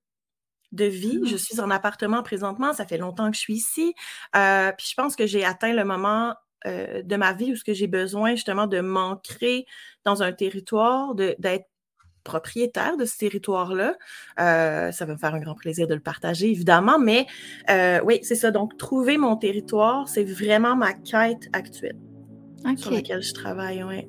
de 0.73 0.85
vie. 0.85 1.19
Ah. 1.23 1.27
Je 1.29 1.37
suis 1.37 1.59
en 1.59 1.69
appartement 1.69 2.23
présentement, 2.23 2.73
ça 2.73 2.85
fait 2.85 2.97
longtemps 2.97 3.29
que 3.31 3.37
je 3.37 3.41
suis 3.41 3.55
ici. 3.55 3.93
Euh, 4.35 4.71
puis 4.77 4.87
je 4.89 4.95
pense 4.95 5.15
que 5.15 5.25
j'ai 5.25 5.45
atteint 5.45 5.73
le 5.73 5.85
moment 5.85 6.35
euh, 6.65 7.01
de 7.01 7.15
ma 7.15 7.33
vie 7.33 7.53
où 7.53 7.55
ce 7.55 7.63
que 7.63 7.73
j'ai 7.73 7.87
besoin 7.87 8.31
justement 8.31 8.67
de 8.67 8.79
m'ancrer 8.81 9.65
dans 10.03 10.23
un 10.23 10.31
territoire, 10.31 11.15
d'être 11.15 11.67
propriétaire 12.23 12.95
de 12.95 13.05
ce 13.05 13.17
territoire-là. 13.17 13.97
Euh, 14.39 14.91
ça 14.91 15.05
va 15.05 15.13
me 15.13 15.17
faire 15.17 15.35
un 15.35 15.39
grand 15.39 15.55
plaisir 15.55 15.87
de 15.87 15.93
le 15.93 15.99
partager, 15.99 16.49
évidemment, 16.49 16.99
mais 16.99 17.27
oui, 18.03 18.19
c'est 18.23 18.35
ça. 18.35 18.51
Donc, 18.51 18.77
trouver 18.77 19.17
mon 19.17 19.35
territoire, 19.35 20.07
c'est 20.07 20.23
vraiment 20.23 20.75
ma 20.75 20.93
quête 20.93 21.49
actuelle 21.53 21.97
sur 22.77 22.91
laquelle 22.91 23.21
je 23.21 23.33
travaille. 23.33 23.83
Ouais. 23.83 24.07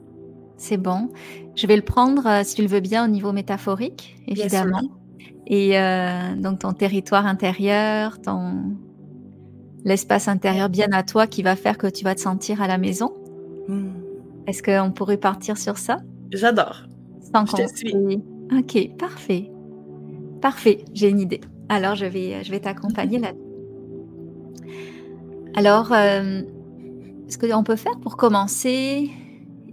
c'est 0.57 0.77
bon. 0.77 1.11
Je 1.57 1.67
vais 1.67 1.77
le 1.77 1.83
prendre, 1.83 2.27
euh, 2.27 2.43
si 2.45 2.57
tu 2.57 2.63
le 2.63 2.69
veux 2.69 2.81
bien, 2.81 3.05
au 3.05 3.09
niveau 3.09 3.33
métaphorique, 3.33 4.17
évidemment. 4.27 4.83
Et 5.47 5.79
euh, 5.79 6.35
donc 6.37 6.61
ton 6.61 6.73
territoire 6.73 7.27
intérieur, 7.27 8.21
ton 8.21 8.77
l'espace 9.85 10.29
intérieur 10.29 10.71
bien 10.71 10.89
à 10.93 11.03
toi 11.03 11.27
qui 11.27 11.43
va 11.43 11.57
faire 11.57 11.77
que 11.77 11.87
tu 11.87 12.05
vas 12.05 12.15
te 12.15 12.21
sentir 12.21 12.63
à 12.63 12.67
la 12.67 12.79
maison. 12.79 13.13
Hmm. 13.69 13.91
Est-ce 14.47 14.63
qu'on 14.63 14.91
pourrait 14.93 15.19
partir 15.19 15.59
sur 15.59 15.77
ça? 15.77 15.99
J'adore. 16.33 16.85
Sans 17.35 17.45
Je 17.47 17.65
te 17.65 17.77
suis. 17.77 18.23
Ok, 18.57 18.97
parfait. 18.99 19.51
Parfait, 20.41 20.85
j'ai 20.95 21.11
une 21.11 21.21
idée. 21.21 21.41
Alors 21.69 21.95
je 21.95 22.07
vais, 22.07 22.43
je 22.45 22.51
vais 22.51 22.61
t'accompagner 22.61 23.19
là. 23.19 23.33
Alors, 25.57 25.93
euh, 25.93 26.43
ce 27.29 27.39
qu'on 27.39 27.63
peut 27.63 27.77
faire 27.77 27.99
pour 28.01 28.17
commencer 28.17 29.11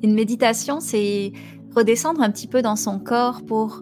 une 0.03 0.13
méditation, 0.13 0.79
c'est 0.79 1.31
redescendre 1.75 2.21
un 2.21 2.29
petit 2.29 2.47
peu 2.47 2.61
dans 2.61 2.75
son 2.75 2.99
corps 2.99 3.41
pour 3.43 3.81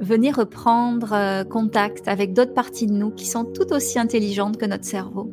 venir 0.00 0.36
reprendre 0.36 1.12
euh, 1.12 1.44
contact 1.44 2.08
avec 2.08 2.32
d'autres 2.32 2.54
parties 2.54 2.86
de 2.86 2.92
nous 2.92 3.10
qui 3.10 3.26
sont 3.26 3.44
tout 3.44 3.72
aussi 3.72 3.98
intelligentes 3.98 4.56
que 4.56 4.64
notre 4.64 4.84
cerveau. 4.84 5.30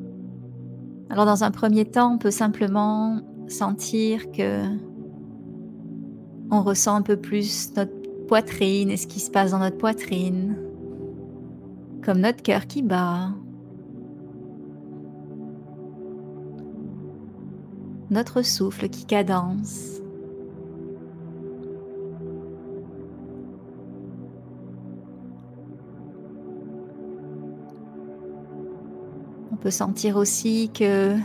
Alors 1.10 1.26
dans 1.26 1.44
un 1.44 1.52
premier 1.52 1.86
temps, 1.86 2.14
on 2.14 2.18
peut 2.18 2.32
simplement 2.32 3.22
sentir 3.48 4.30
que 4.32 4.62
on 6.52 6.62
ressent 6.62 6.96
un 6.96 7.02
peu 7.02 7.18
plus 7.18 7.74
notre 7.76 7.92
poitrine 8.28 8.90
et 8.90 8.98
ce 8.98 9.08
qui 9.08 9.20
se 9.20 9.32
passe 9.32 9.52
dans 9.52 9.60
notre 9.60 9.78
poitrine, 9.78 10.58
comme 12.04 12.20
notre 12.20 12.42
cœur 12.42 12.68
qui 12.68 12.82
bat, 12.82 13.30
notre 18.10 18.42
souffle 18.42 18.90
qui 18.90 19.06
cadence. 19.06 19.97
On 29.58 29.64
peut 29.64 29.72
sentir 29.72 30.18
aussi 30.18 30.70
que 30.72 31.16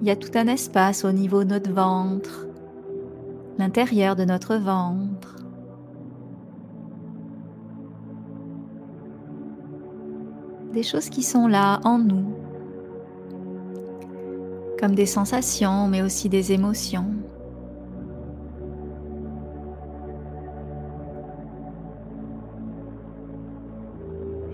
il 0.00 0.06
y 0.06 0.10
a 0.10 0.16
tout 0.16 0.30
un 0.34 0.48
espace 0.48 1.04
au 1.04 1.12
niveau 1.12 1.44
de 1.44 1.50
notre 1.50 1.72
ventre, 1.72 2.46
l'intérieur 3.56 4.16
de 4.16 4.24
notre 4.24 4.56
ventre. 4.56 5.36
Des 10.72 10.82
choses 10.82 11.08
qui 11.08 11.22
sont 11.22 11.46
là 11.46 11.78
en 11.84 11.98
nous, 11.98 12.34
comme 14.80 14.96
des 14.96 15.06
sensations, 15.06 15.86
mais 15.86 16.02
aussi 16.02 16.28
des 16.28 16.50
émotions. 16.50 17.06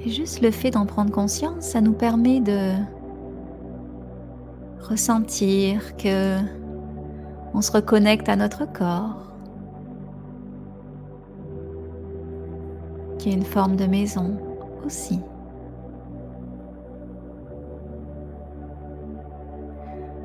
Et 0.05 0.11
juste 0.11 0.43
le 0.43 0.51
fait 0.51 0.71
d'en 0.71 0.85
prendre 0.85 1.11
conscience, 1.11 1.65
ça 1.65 1.81
nous 1.81 1.95
permet 1.95 2.41
de 2.41 2.75
ressentir 4.89 5.97
que 5.97 6.39
on 7.55 7.61
se 7.61 7.71
reconnecte 7.73 8.29
à 8.29 8.37
notre 8.37 8.65
corps, 8.71 9.33
qui 13.19 13.31
est 13.31 13.33
une 13.33 13.45
forme 13.45 13.77
de 13.77 13.87
maison 13.87 14.37
aussi. 14.85 15.21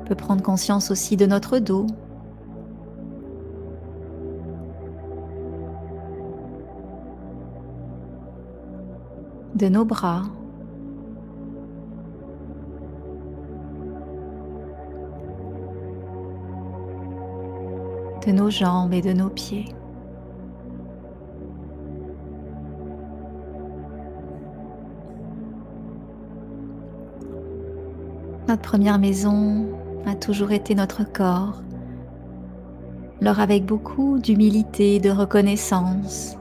Peut 0.06 0.14
prendre 0.16 0.42
conscience 0.42 0.90
aussi 0.90 1.16
de 1.16 1.24
notre 1.24 1.58
dos, 1.60 1.86
de 9.54 9.68
nos 9.68 9.84
bras, 9.84 10.24
nos 18.32 18.50
jambes 18.50 18.92
et 18.92 19.02
de 19.02 19.12
nos 19.12 19.28
pieds. 19.28 19.66
Notre 28.48 28.62
première 28.62 28.98
maison 28.98 29.66
a 30.06 30.14
toujours 30.14 30.50
été 30.50 30.74
notre 30.74 31.04
corps, 31.04 31.62
alors 33.20 33.38
avec 33.38 33.64
beaucoup 33.64 34.18
d'humilité 34.18 34.96
et 34.96 35.00
de 35.00 35.10
reconnaissance. 35.10 36.36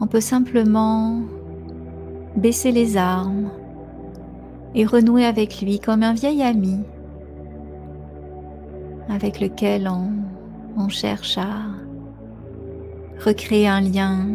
On 0.00 0.06
peut 0.06 0.20
simplement 0.20 1.22
baisser 2.36 2.72
les 2.72 2.96
armes 2.96 3.50
et 4.74 4.84
renouer 4.84 5.24
avec 5.24 5.60
lui 5.62 5.78
comme 5.80 6.02
un 6.02 6.12
vieil 6.12 6.42
ami 6.42 6.80
avec 9.08 9.40
lequel 9.40 9.88
on, 9.88 10.88
cherche 10.88 11.38
à 11.38 11.48
recréer 13.24 13.68
un 13.68 13.80
lien 13.80 14.26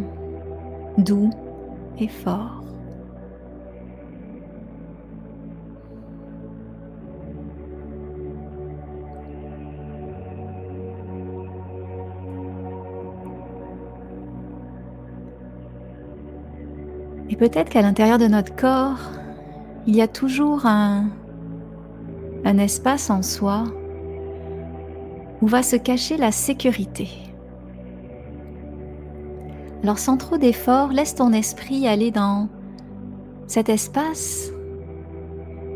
doux 0.97 1.29
et 1.99 2.07
fort. 2.07 2.63
Et 17.29 17.35
peut-être 17.35 17.69
qu'à 17.69 17.81
l'intérieur 17.81 18.17
de 18.17 18.27
notre 18.27 18.55
corps, 18.55 18.99
il 19.85 19.95
y 19.95 20.01
a 20.01 20.07
toujours 20.07 20.65
un, 20.65 21.09
un 22.45 22.57
espace 22.57 23.09
en 23.09 23.21
soi 23.21 23.65
où 25.41 25.47
va 25.47 25.63
se 25.63 25.75
cacher 25.75 26.17
la 26.17 26.31
sécurité. 26.31 27.09
Alors 29.83 29.99
sans 29.99 30.17
trop 30.17 30.37
d'effort, 30.37 30.89
laisse 30.89 31.15
ton 31.15 31.31
esprit 31.31 31.87
aller 31.87 32.11
dans 32.11 32.49
cet 33.47 33.69
espace 33.69 34.51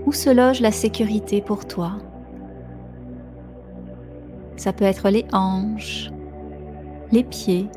où 0.05 0.11
se 0.11 0.29
loge 0.29 0.61
la 0.61 0.71
sécurité 0.71 1.41
pour 1.41 1.65
toi. 1.67 1.93
Ça 4.57 4.73
peut 4.73 4.85
être 4.85 5.09
les 5.09 5.25
hanches, 5.31 6.11
les 7.11 7.23
pieds, 7.23 7.67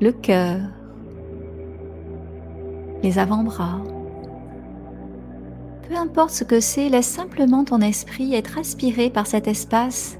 le 0.00 0.12
cœur, 0.12 0.60
les 3.02 3.18
avant-bras. 3.18 3.80
Peu 5.88 5.96
importe 5.96 6.30
ce 6.30 6.44
que 6.44 6.60
c'est, 6.60 6.88
laisse 6.88 7.06
simplement 7.06 7.64
ton 7.64 7.80
esprit 7.80 8.34
être 8.34 8.58
aspiré 8.58 9.10
par 9.10 9.26
cet 9.26 9.46
espace 9.48 10.18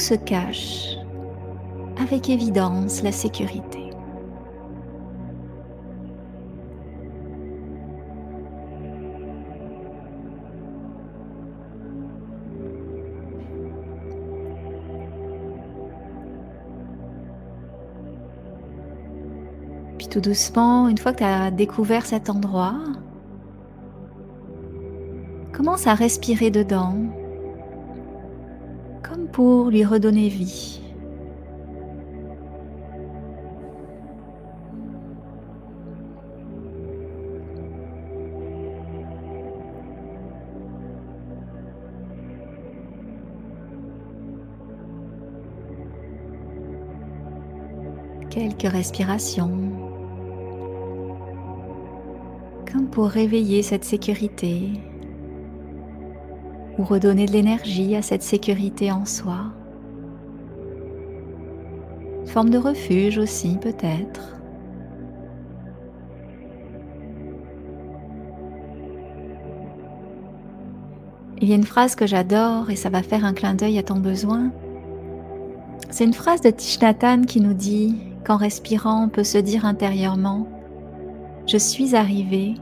se 0.00 0.14
cache 0.14 0.96
avec 2.00 2.30
évidence 2.30 3.02
la 3.02 3.12
sécurité. 3.12 3.90
Puis 19.98 20.08
tout 20.08 20.20
doucement, 20.20 20.88
une 20.88 20.96
fois 20.96 21.12
que 21.12 21.18
tu 21.18 21.24
as 21.24 21.50
découvert 21.50 22.06
cet 22.06 22.30
endroit, 22.30 22.78
commence 25.52 25.86
à 25.86 25.92
respirer 25.92 26.50
dedans 26.50 26.96
pour 29.32 29.70
lui 29.70 29.84
redonner 29.84 30.28
vie. 30.28 30.80
quelques 48.30 48.72
respirations, 48.72 49.50
comme 52.70 52.88
pour 52.88 53.08
réveiller 53.08 53.62
cette 53.62 53.84
sécurité 53.84 54.70
redonner 56.84 57.26
de 57.26 57.32
l'énergie 57.32 57.96
à 57.96 58.02
cette 58.02 58.22
sécurité 58.22 58.92
en 58.92 59.04
soi. 59.04 59.52
forme 62.26 62.50
de 62.50 62.58
refuge 62.58 63.18
aussi 63.18 63.58
peut-être. 63.60 64.36
Il 71.40 71.48
y 71.48 71.52
a 71.52 71.56
une 71.56 71.64
phrase 71.64 71.96
que 71.96 72.06
j'adore 72.06 72.70
et 72.70 72.76
ça 72.76 72.90
va 72.90 73.02
faire 73.02 73.24
un 73.24 73.32
clin 73.32 73.54
d'œil 73.54 73.78
à 73.78 73.82
ton 73.82 73.98
besoin. 73.98 74.52
C'est 75.90 76.04
une 76.04 76.14
phrase 76.14 76.40
de 76.40 76.50
Thich 76.50 76.78
qui 77.26 77.40
nous 77.40 77.54
dit 77.54 77.96
qu'en 78.24 78.36
respirant, 78.36 79.04
on 79.04 79.08
peut 79.08 79.24
se 79.24 79.38
dire 79.38 79.64
intérieurement, 79.64 80.46
je 81.46 81.56
suis 81.56 81.96
arrivé 81.96 82.54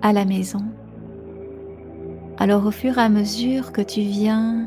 à 0.00 0.12
la 0.12 0.24
maison. 0.24 0.62
Alors 2.40 2.64
au 2.64 2.70
fur 2.70 2.96
et 2.96 3.02
à 3.02 3.10
mesure 3.10 3.70
que 3.70 3.82
tu 3.82 4.00
viens 4.00 4.66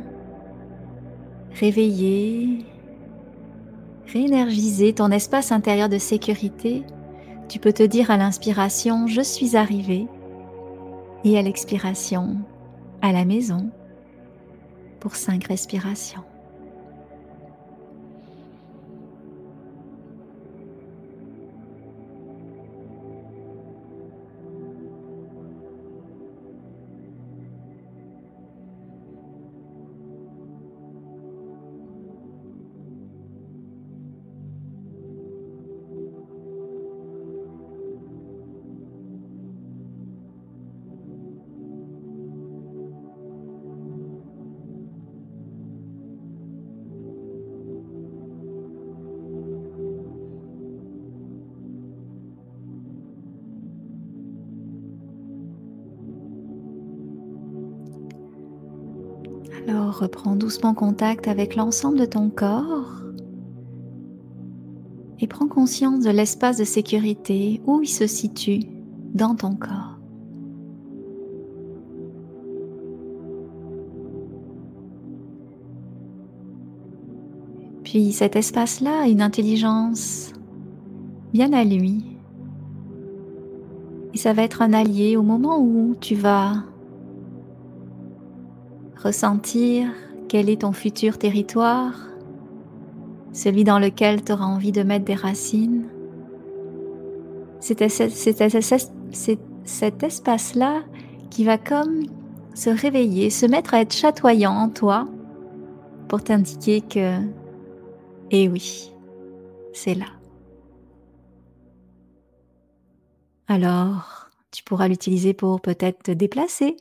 réveiller, 1.60 2.60
réénergiser 4.06 4.94
ton 4.94 5.10
espace 5.10 5.52
intérieur 5.52 5.90
de 5.90 5.98
sécurité, 5.98 6.84
tu 7.50 7.58
peux 7.58 7.74
te 7.74 7.82
dire 7.82 8.12
à 8.12 8.18
l'inspiration, 8.18 9.08
je 9.08 9.22
suis 9.22 9.58
arrivé, 9.58 10.06
et 11.24 11.36
à 11.36 11.42
l'expiration, 11.42 12.38
à 13.02 13.12
la 13.12 13.26
maison, 13.26 13.72
pour 15.00 15.16
cinq 15.16 15.46
respirations. 15.46 16.24
Alors 59.68 59.98
reprends 60.00 60.36
doucement 60.36 60.74
contact 60.74 61.28
avec 61.28 61.56
l'ensemble 61.56 62.00
de 62.00 62.06
ton 62.06 62.30
corps 62.30 63.02
et 65.20 65.28
prends 65.28 65.48
conscience 65.48 66.04
de 66.04 66.10
l'espace 66.10 66.58
de 66.58 66.66
sécurité 66.66 67.62
où 67.66 67.82
il 67.82 67.88
se 67.88 68.08
situe 68.08 68.62
dans 69.14 69.36
ton 69.36 69.56
corps. 69.56 69.98
Puis 77.86 78.12
cet 78.12 78.36
espace-là 78.36 79.04
a 79.04 79.08
une 79.08 79.22
intelligence 79.22 80.34
bien 81.32 81.54
à 81.54 81.64
lui. 81.64 82.04
Et 84.14 84.18
ça 84.18 84.34
va 84.34 84.44
être 84.44 84.62
un 84.62 84.74
allié 84.74 85.16
au 85.16 85.24
moment 85.24 85.60
où 85.60 85.96
tu 86.00 86.16
vas 86.16 86.64
ressentir 89.04 89.90
quel 90.30 90.50
est 90.50 90.62
ton 90.62 90.72
futur 90.72 91.18
territoire, 91.18 91.94
celui 93.34 93.64
dans 93.64 93.80
lequel 93.80 94.24
tu 94.24 94.32
auras 94.32 94.46
envie 94.46 94.72
de 94.72 94.84
mettre 94.84 95.06
des 95.06 95.16
racines. 95.16 95.86
C'est 97.60 97.90
cet 99.66 100.04
espace-là 100.04 100.84
qui 101.30 101.44
va 101.44 101.58
comme 101.58 102.04
se 102.54 102.70
réveiller, 102.70 103.30
se 103.30 103.46
mettre 103.46 103.74
à 103.74 103.82
être 103.82 103.94
chatoyant 103.94 104.54
en 104.54 104.70
toi 104.70 105.08
pour 106.08 106.24
t'indiquer 106.24 106.82
que, 106.82 107.18
eh 108.32 108.48
oui, 108.50 108.94
c'est 109.72 109.96
là. 109.96 110.06
Alors, 113.48 114.30
tu 114.52 114.64
pourras 114.64 114.88
l'utiliser 114.88 115.34
pour 115.34 115.62
peut-être 115.62 116.04
te 116.04 116.12
déplacer, 116.12 116.76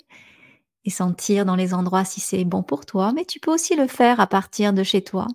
et 0.85 0.90
sentir 0.90 1.45
dans 1.45 1.57
les 1.57 1.75
endroits 1.75 2.05
si 2.05 2.21
c'est 2.21 2.45
bon 2.45 2.62
pour 2.62 2.87
toi, 2.87 3.12
mais 3.12 3.25
tu 3.25 3.40
peux 3.40 3.53
aussi 3.53 3.77
le 3.77 3.87
faire 3.87 4.21
à 4.21 4.27
partir 4.27 4.73
de 4.73 4.83
chez 4.83 5.03
toi 5.03 5.27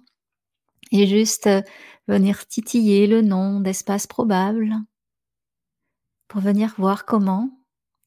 et 0.92 1.08
juste 1.08 1.48
euh, 1.48 1.62
venir 2.08 2.48
titiller 2.48 3.08
le 3.08 3.22
nom 3.22 3.60
d'espace 3.60 4.08
probable 4.08 4.76
pour 6.28 6.42
venir 6.42 6.74
voir 6.78 7.06
comment 7.06 7.50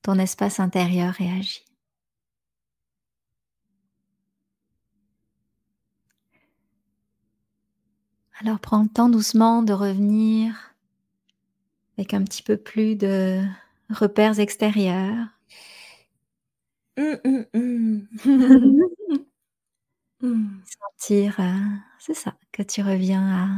ton 0.02 0.18
espace 0.18 0.60
intérieur 0.60 1.14
réagit. 1.14 1.64
Alors 8.40 8.58
prends 8.58 8.82
le 8.82 8.88
temps 8.88 9.10
doucement 9.10 9.62
de 9.62 9.74
revenir 9.74 10.74
avec 11.98 12.14
un 12.14 12.24
petit 12.24 12.42
peu 12.42 12.56
plus 12.56 12.96
de 12.96 13.42
repères 13.90 14.40
extérieurs 14.40 15.26
Mmh, 17.00 17.46
mmh, 17.54 18.06
mmh. 20.20 20.60
Sentir, 20.66 21.40
euh, 21.40 21.76
c'est 21.98 22.12
ça, 22.12 22.34
que 22.52 22.62
tu 22.62 22.82
reviens 22.82 23.26
à 23.26 23.48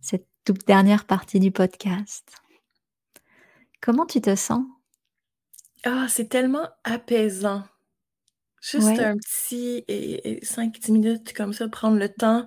cette 0.00 0.26
toute 0.46 0.66
dernière 0.66 1.04
partie 1.04 1.38
du 1.38 1.50
podcast. 1.50 2.32
Comment 3.82 4.06
tu 4.06 4.22
te 4.22 4.34
sens? 4.34 4.64
Ah, 5.84 6.06
c'est 6.08 6.30
tellement 6.30 6.66
apaisant. 6.84 7.62
Juste 8.62 8.98
un 9.00 9.18
petit 9.18 9.84
5-10 10.42 10.92
minutes 10.92 11.34
comme 11.34 11.52
ça, 11.52 11.68
prendre 11.68 11.98
le 11.98 12.08
temps. 12.08 12.46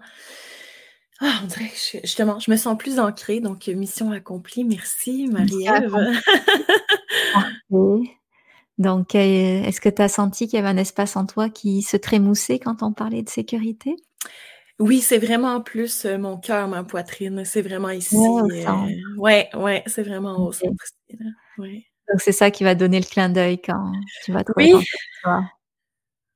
Ah, 1.19 1.39
on 1.43 1.45
dirait 1.45 1.69
que 1.69 1.99
justement, 2.01 2.39
je 2.39 2.49
me 2.49 2.55
sens 2.55 2.75
plus 2.79 2.97
ancrée, 2.97 3.41
donc 3.41 3.67
mission 3.67 4.11
accomplie. 4.11 4.63
Merci 4.63 5.27
Marie-Ève. 5.27 5.95
Donc, 8.77 9.15
euh, 9.15 9.63
est-ce 9.63 9.79
que 9.79 9.89
tu 9.89 10.01
as 10.01 10.09
senti 10.09 10.47
qu'il 10.47 10.57
y 10.57 10.59
avait 10.59 10.67
un 10.67 10.77
espace 10.77 11.15
en 11.15 11.25
toi 11.25 11.49
qui 11.49 11.81
se 11.81 11.95
trémoussait 11.95 12.59
quand 12.59 12.83
on 12.83 12.91
parlait 12.91 13.23
de 13.23 13.29
sécurité? 13.29 13.95
Oui, 14.79 14.99
c'est 14.99 15.19
vraiment 15.19 15.61
plus 15.61 16.05
euh, 16.05 16.17
mon 16.17 16.37
cœur, 16.37 16.67
ma 16.67 16.83
poitrine. 16.83 17.45
C'est 17.45 17.61
vraiment 17.61 17.91
ici. 17.91 18.17
Oui, 18.17 18.65
euh, 18.65 19.17
ouais, 19.17 19.49
ouais, 19.55 19.83
c'est 19.85 20.03
vraiment 20.03 20.45
au 20.45 20.51
centre. 20.51 20.75
Donc, 21.57 22.19
c'est 22.19 22.33
ça 22.33 22.51
qui 22.51 22.65
va 22.65 22.75
donner 22.75 22.99
le 22.99 23.05
clin 23.05 23.29
d'œil 23.29 23.61
quand 23.61 23.93
tu 24.25 24.33
vas 24.33 24.43
te 24.43 24.51
Oui. 24.57 24.73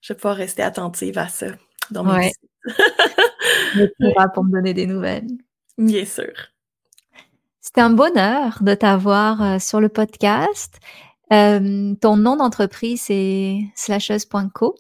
Je 0.01 0.13
vais 0.13 0.17
pouvoir 0.17 0.37
rester 0.37 0.63
attentive 0.63 1.17
à 1.17 1.27
ça 1.27 1.47
dans 1.91 2.05
mes 2.05 2.13
ouais. 2.13 2.31
pour 4.33 4.45
me 4.45 4.51
donner 4.51 4.73
des 4.73 4.87
nouvelles. 4.87 5.27
Bien 5.77 6.05
sûr. 6.05 6.31
C'était 7.59 7.81
un 7.81 7.89
bonheur 7.89 8.59
de 8.61 8.73
t'avoir 8.73 9.61
sur 9.61 9.81
le 9.81 9.89
podcast. 9.89 10.79
Euh, 11.31 11.93
ton 12.01 12.17
nom 12.17 12.35
d'entreprise, 12.35 13.01
c'est 13.01 13.59
slasheuse.co. 13.75 14.75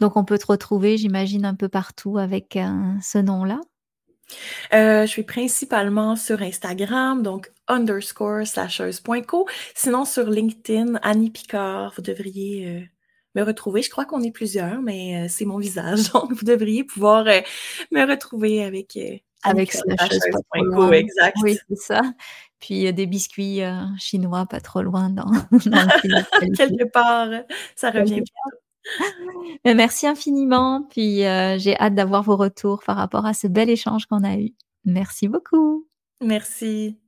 Donc, 0.00 0.16
on 0.16 0.24
peut 0.24 0.38
te 0.38 0.46
retrouver, 0.46 0.96
j'imagine, 0.96 1.44
un 1.44 1.54
peu 1.54 1.68
partout 1.68 2.18
avec 2.18 2.56
euh, 2.56 2.70
ce 3.02 3.18
nom-là. 3.18 3.60
Euh, 4.72 5.02
je 5.02 5.06
suis 5.06 5.22
principalement 5.22 6.16
sur 6.16 6.40
Instagram, 6.40 7.22
donc 7.22 7.52
underscore 7.68 8.46
slasheuse.co. 8.46 9.46
Sinon, 9.74 10.04
sur 10.04 10.30
LinkedIn, 10.30 10.98
Annie 11.02 11.30
Picard, 11.30 11.92
vous 11.96 12.02
devriez 12.02 12.88
me 13.34 13.42
retrouver. 13.42 13.82
Je 13.82 13.90
crois 13.90 14.06
qu'on 14.06 14.22
est 14.22 14.32
plusieurs, 14.32 14.80
mais 14.80 15.28
c'est 15.28 15.44
mon 15.44 15.58
visage. 15.58 16.10
Donc, 16.12 16.32
vous 16.32 16.44
devriez 16.44 16.84
pouvoir 16.84 17.24
me 17.92 18.10
retrouver 18.10 18.64
avec 18.64 18.98
Avec 19.42 19.72
slasheuse, 19.72 20.20
exact. 20.92 21.36
Oui, 21.42 21.58
c'est 21.68 21.78
ça. 21.78 22.02
Puis 22.64 22.90
des 22.94 23.06
biscuits 23.06 23.60
chinois 23.98 24.46
pas 24.46 24.60
trop 24.60 24.80
loin 24.80 25.10
dans, 25.10 25.30
Quelque 26.56 26.90
part, 26.90 27.28
ça 27.76 27.90
revient 27.90 28.22
bien. 28.22 29.74
Merci 29.74 30.06
infiniment. 30.06 30.86
Puis 30.88 31.18
j'ai 31.58 31.76
hâte 31.78 31.94
d'avoir 31.94 32.22
vos 32.22 32.36
retours 32.36 32.82
par 32.82 32.96
rapport 32.96 33.26
à 33.26 33.34
ce 33.34 33.48
bel 33.48 33.68
échange 33.68 34.06
qu'on 34.06 34.24
a 34.24 34.36
eu. 34.38 34.54
Merci 34.86 35.28
beaucoup. 35.28 35.86
Merci. 36.22 37.03